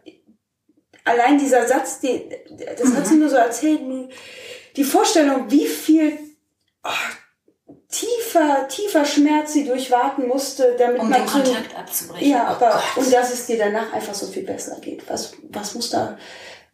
allein 1.05 1.39
dieser 1.39 1.69
Satz, 1.69 2.01
die, 2.01 2.31
das 2.79 2.95
hat 2.95 3.07
sie 3.07 3.17
nur 3.17 3.29
so 3.29 3.37
erzählt, 3.37 3.81
die 4.77 4.85
Vorstellung, 4.85 5.51
wie 5.51 5.67
viel 5.67 6.19
oh, 6.85 6.89
tiefer, 7.93 8.67
tiefer 8.69 9.05
Schmerz 9.05 9.53
sie 9.53 9.65
durchwarten 9.65 10.27
musste, 10.27 10.75
damit 10.79 11.01
Um 11.01 11.11
man 11.11 11.21
den 11.21 11.29
zu- 11.29 11.43
Kontakt 11.43 11.77
abzubrechen. 11.79 12.29
ja, 12.31 12.45
Oh 12.51 12.55
aber 12.65 12.83
Gott. 12.95 13.05
und 13.05 13.13
dass 13.13 13.33
es 13.33 13.47
dir 13.47 13.59
danach 13.59 13.93
einfach 13.93 14.15
so 14.15 14.27
viel 14.27 14.43
besser 14.43 14.81
geht. 14.81 15.09
Was, 15.09 15.35
was 15.51 15.75
muss 15.75 15.91
da 15.91 16.19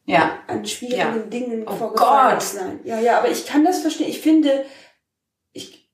ja. 0.06 0.38
an 0.46 0.64
schwierigen 0.64 0.96
Ja. 0.98 1.12
Dingen 1.18 1.66
Oh 1.68 1.76
vorgefallen 1.76 2.38
Gott. 2.38 2.42
sein. 2.42 2.80
Ja, 2.84 2.98
ja, 2.98 3.18
aber 3.18 3.30
ich 3.30 3.44
kann 3.46 3.64
das 3.64 3.80
verstehen. 3.80 4.08
Ich 4.08 4.20
finde, 4.20 4.64
ich, 5.52 5.90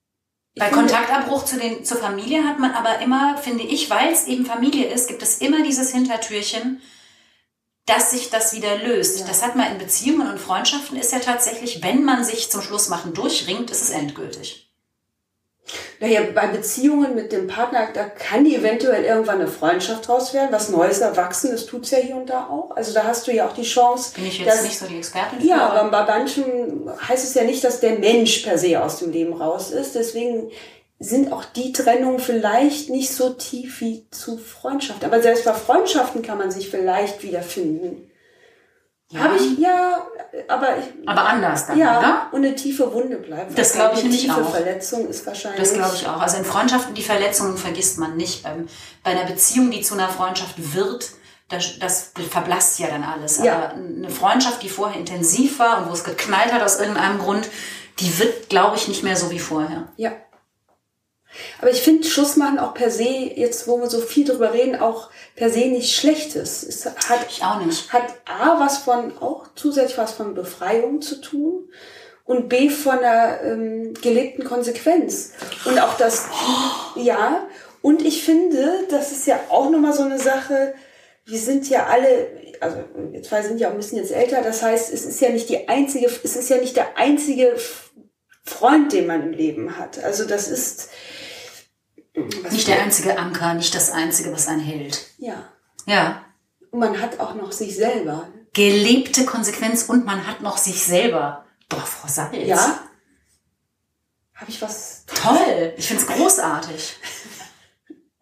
ich 0.52 0.60
Bei 0.60 0.66
finde, 0.68 0.80
Kontaktabbruch 0.82 1.44
zu 1.44 1.56
den, 1.58 1.84
zur 1.84 1.96
Familie 1.96 2.44
hat 2.44 2.58
man 2.60 2.72
aber 2.72 3.00
immer, 3.00 3.36
finde 3.38 3.64
ich, 3.64 3.90
weil 3.90 4.12
es 4.12 4.26
eben 4.28 4.46
Familie 4.46 4.86
ist, 4.86 5.08
gibt 5.08 5.22
es 5.22 5.38
immer 5.38 5.62
dieses 5.64 5.90
Hintertürchen. 5.90 6.80
dass 7.86 8.12
sich 8.12 8.30
das 8.30 8.54
wieder 8.54 8.78
löst. 8.78 9.20
Ja. 9.20 9.26
Das 9.26 9.42
hat 9.42 9.56
man 9.56 9.70
in 9.72 9.76
Beziehungen 9.76 10.26
und 10.30 10.38
Freundschaften 10.40 10.96
ist 10.96 11.12
ja 11.12 11.18
tatsächlich, 11.18 11.82
wenn 11.82 12.02
man 12.02 12.24
sich 12.24 12.50
zum 12.50 12.62
Schluss 12.62 12.88
machen 12.88 13.12
durchringt, 13.12 13.70
ist 13.70 13.82
es 13.82 13.90
endgültig. 13.90 14.72
Naja, 16.00 16.20
bei 16.34 16.46
Beziehungen 16.48 17.14
mit 17.14 17.32
dem 17.32 17.46
Partner, 17.46 17.88
da 17.92 18.04
kann 18.04 18.44
eventuell 18.46 19.04
irgendwann 19.04 19.40
eine 19.40 19.48
Freundschaft 19.48 20.08
draus 20.08 20.34
werden, 20.34 20.48
was 20.50 20.68
Neues 20.68 20.98
erwachsen, 20.98 21.50
das 21.50 21.66
tut's 21.66 21.90
ja 21.90 21.98
hier 21.98 22.16
und 22.16 22.28
da 22.28 22.48
auch. 22.48 22.76
Also 22.76 22.92
da 22.92 23.04
hast 23.04 23.26
du 23.26 23.32
ja 23.32 23.46
auch 23.46 23.52
die 23.52 23.62
Chance. 23.62 24.14
Bin 24.14 24.26
ich 24.26 24.38
jetzt 24.38 24.48
dass, 24.48 24.62
nicht 24.62 24.78
so 24.78 24.86
die 24.86 24.98
Expertin 24.98 25.40
für, 25.40 25.46
Ja, 25.46 25.68
aber 25.68 25.90
bei 25.90 26.04
manchen 26.04 26.90
heißt 27.08 27.24
es 27.24 27.34
ja 27.34 27.44
nicht, 27.44 27.62
dass 27.64 27.80
der 27.80 27.98
Mensch 27.98 28.38
per 28.38 28.58
se 28.58 28.82
aus 28.82 28.98
dem 28.98 29.12
Leben 29.12 29.32
raus 29.32 29.70
ist. 29.70 29.94
Deswegen 29.94 30.50
sind 30.98 31.32
auch 31.32 31.44
die 31.44 31.72
Trennungen 31.72 32.18
vielleicht 32.18 32.90
nicht 32.90 33.12
so 33.12 33.30
tief 33.30 33.80
wie 33.80 34.06
zu 34.10 34.38
Freundschaften. 34.38 35.06
Aber 35.06 35.20
selbst 35.22 35.44
bei 35.44 35.52
Freundschaften 35.52 36.22
kann 36.22 36.38
man 36.38 36.50
sich 36.50 36.70
vielleicht 36.70 37.22
wiederfinden. 37.22 38.10
Ja. 39.10 39.20
Habe 39.20 39.36
ich, 39.36 39.58
ja, 39.58 40.06
aber 40.48 40.78
ich, 40.78 41.08
aber 41.08 41.24
anders 41.26 41.66
dann, 41.66 41.78
ja, 41.78 41.98
oder? 41.98 42.28
und 42.32 42.44
eine 42.44 42.54
tiefe 42.54 42.92
Wunde 42.92 43.16
bleibt. 43.18 43.56
Das 43.56 43.74
glaube 43.74 43.94
ich 43.94 44.00
eine 44.00 44.08
nämlich 44.08 44.22
tiefe 44.22 44.42
auch. 44.42 44.50
Verletzung 44.50 45.08
ist 45.08 45.26
wahrscheinlich. 45.26 45.60
Das 45.60 45.74
glaube 45.74 45.94
ich 45.94 46.06
auch. 46.06 46.20
Also 46.20 46.38
in 46.38 46.44
Freundschaften, 46.44 46.94
die 46.94 47.02
Verletzungen 47.02 47.56
vergisst 47.56 47.98
man 47.98 48.16
nicht. 48.16 48.42
Beim, 48.42 48.66
bei 49.02 49.10
einer 49.10 49.24
Beziehung, 49.24 49.70
die 49.70 49.82
zu 49.82 49.94
einer 49.94 50.08
Freundschaft 50.08 50.74
wird, 50.74 51.10
das, 51.48 51.78
das 51.78 52.12
verblasst 52.30 52.78
ja 52.78 52.88
dann 52.88 53.04
alles. 53.04 53.42
Ja. 53.42 53.56
Aber 53.56 53.74
eine 53.74 54.10
Freundschaft, 54.10 54.62
die 54.62 54.68
vorher 54.70 54.98
intensiv 54.98 55.58
war 55.58 55.82
und 55.82 55.90
wo 55.90 55.92
es 55.92 56.02
geknallt 56.02 56.52
hat 56.52 56.62
aus 56.62 56.80
irgendeinem 56.80 57.18
Grund, 57.18 57.48
die 58.00 58.18
wird, 58.18 58.48
glaube 58.48 58.76
ich, 58.76 58.88
nicht 58.88 59.04
mehr 59.04 59.16
so 59.16 59.30
wie 59.30 59.38
vorher. 59.38 59.88
Ja. 59.96 60.12
Aber 61.60 61.70
ich 61.70 61.82
finde 61.82 62.06
Schluss 62.06 62.36
machen 62.36 62.58
auch 62.58 62.74
per 62.74 62.90
se, 62.90 63.32
jetzt 63.34 63.66
wo 63.68 63.80
wir 63.80 63.88
so 63.88 64.00
viel 64.00 64.24
drüber 64.24 64.52
reden, 64.52 64.76
auch 64.76 65.10
per 65.36 65.50
se 65.50 65.66
nicht 65.66 65.94
Schlechtes. 65.94 66.62
Es 66.62 66.86
hat, 66.86 67.26
Ich 67.28 67.42
auch 67.42 67.60
nicht. 67.64 67.92
hat 67.92 68.14
A 68.24 68.60
was 68.60 68.78
von, 68.78 69.16
auch 69.18 69.48
zusätzlich 69.54 69.98
was 69.98 70.12
von 70.12 70.34
Befreiung 70.34 71.02
zu 71.02 71.20
tun 71.20 71.68
und 72.24 72.48
B 72.48 72.70
von 72.70 72.98
einer 72.98 73.42
ähm, 73.42 73.94
gelebten 73.94 74.44
Konsequenz. 74.44 75.32
Und 75.64 75.78
auch 75.78 75.96
das, 75.96 76.26
ja, 76.96 77.46
und 77.82 78.02
ich 78.02 78.24
finde, 78.24 78.86
das 78.88 79.12
ist 79.12 79.26
ja 79.26 79.38
auch 79.50 79.70
nochmal 79.70 79.92
so 79.92 80.04
eine 80.04 80.18
Sache, 80.18 80.74
wir 81.26 81.38
sind 81.38 81.68
ja 81.68 81.86
alle, 81.86 82.28
also 82.60 82.78
wir 83.10 83.22
zwei 83.22 83.42
sind 83.42 83.58
ja 83.58 83.68
auch 83.68 83.72
ein 83.72 83.78
bisschen 83.78 83.98
jetzt 83.98 84.12
älter, 84.12 84.42
das 84.42 84.62
heißt, 84.62 84.92
es 84.92 85.04
ist 85.04 85.20
ja 85.20 85.30
nicht 85.30 85.48
die 85.48 85.68
einzige, 85.68 86.06
es 86.06 86.36
ist 86.36 86.48
ja 86.48 86.58
nicht 86.58 86.76
der 86.76 86.96
einzige 86.98 87.54
Freund, 88.42 88.92
den 88.92 89.06
man 89.06 89.22
im 89.22 89.32
Leben 89.32 89.78
hat. 89.78 90.02
Also 90.02 90.24
das 90.24 90.48
ist 90.48 90.90
Nicht 92.50 92.68
der 92.68 92.82
einzige 92.82 93.18
Anker, 93.18 93.54
nicht 93.54 93.74
das 93.74 93.90
einzige, 93.90 94.32
was 94.32 94.46
einen 94.46 94.60
hält. 94.60 95.06
Ja. 95.18 95.48
Ja. 95.86 96.24
Und 96.70 96.78
man 96.80 97.00
hat 97.00 97.20
auch 97.20 97.34
noch 97.34 97.52
sich 97.52 97.76
selber. 97.76 98.28
Gelebte 98.52 99.24
Konsequenz 99.24 99.84
und 99.84 100.04
man 100.04 100.26
hat 100.26 100.40
noch 100.40 100.58
sich 100.58 100.82
selber. 100.84 101.44
Boah, 101.68 101.80
Frau 101.80 102.08
Salz. 102.08 102.36
Ja? 102.46 102.78
Habe 104.34 104.50
ich 104.50 104.62
was? 104.62 105.04
Toll. 105.06 105.74
Ich 105.76 105.88
find's 105.88 106.06
großartig. 106.06 106.96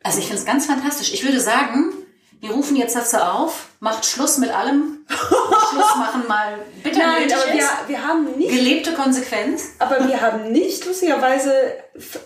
Also 0.02 0.18
ich 0.18 0.26
find's 0.26 0.44
ganz 0.44 0.66
fantastisch. 0.66 1.12
Ich 1.12 1.24
würde 1.24 1.40
sagen, 1.40 1.92
wir 2.40 2.50
rufen 2.50 2.76
jetzt 2.76 2.96
dazu 2.96 3.18
auf, 3.18 3.68
macht 3.78 4.04
Schluss 4.04 4.38
mit 4.38 4.50
allem. 4.50 5.06
Schluss 5.08 5.96
machen 5.96 6.26
mal 6.26 6.58
bitte 6.82 6.98
Nein, 6.98 7.22
nötig 7.22 7.36
aber 7.36 7.52
wir, 7.52 7.68
wir 7.86 8.04
haben 8.06 8.36
nicht, 8.36 8.50
Gelebte 8.50 8.94
Konsequenz. 8.94 9.70
aber 9.78 10.08
wir 10.08 10.20
haben 10.20 10.50
nicht 10.50 10.84
lustigerweise, 10.84 11.52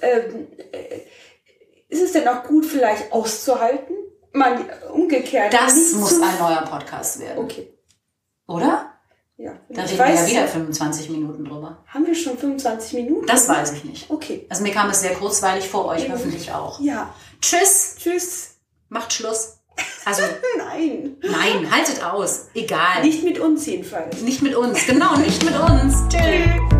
äh, 0.00 0.20
ist 1.88 2.02
es 2.02 2.12
denn 2.12 2.26
auch 2.28 2.44
gut 2.44 2.66
vielleicht 2.66 3.12
auszuhalten? 3.12 3.94
Man, 4.32 4.64
umgekehrt. 4.92 5.52
Das 5.52 5.92
muss 5.92 6.20
ein 6.20 6.38
neuer 6.38 6.62
Podcast 6.62 7.20
werden. 7.20 7.38
Okay. 7.38 7.72
Oder? 8.46 8.92
Ja. 9.38 9.52
Da 9.68 9.84
ich 9.84 9.92
reden 9.92 9.98
wir 9.98 10.14
ja 10.14 10.26
wieder 10.26 10.48
25 10.48 11.10
Minuten 11.10 11.44
drüber. 11.44 11.84
haben 11.86 12.06
wir 12.06 12.14
schon 12.14 12.38
25 12.38 12.94
Minuten? 12.94 13.26
Das 13.26 13.48
weiß 13.48 13.72
ich 13.72 13.84
nicht. 13.84 14.10
Okay. 14.10 14.46
Also 14.48 14.62
mir 14.62 14.72
kam 14.72 14.88
es 14.90 15.00
sehr 15.00 15.14
kurzweilig 15.14 15.68
vor, 15.68 15.86
euch 15.86 16.10
hoffentlich 16.10 16.52
auch. 16.52 16.80
Ja. 16.80 17.14
Tschüss. 17.40 17.96
Tschüss. 17.98 18.56
Macht 18.88 19.12
Schluss. 19.12 19.52
Also, 20.06 20.22
Nein. 20.56 21.16
nein, 21.20 21.68
haltet 21.70 22.02
aus. 22.04 22.46
Egal. 22.54 23.02
Nicht 23.02 23.24
mit 23.24 23.40
uns 23.40 23.66
jedenfalls. 23.66 24.20
Nicht 24.22 24.40
mit 24.40 24.54
uns. 24.54 24.86
Genau, 24.86 25.16
nicht 25.16 25.44
mit 25.44 25.58
uns. 25.58 25.96
Tschüss. 26.08 26.75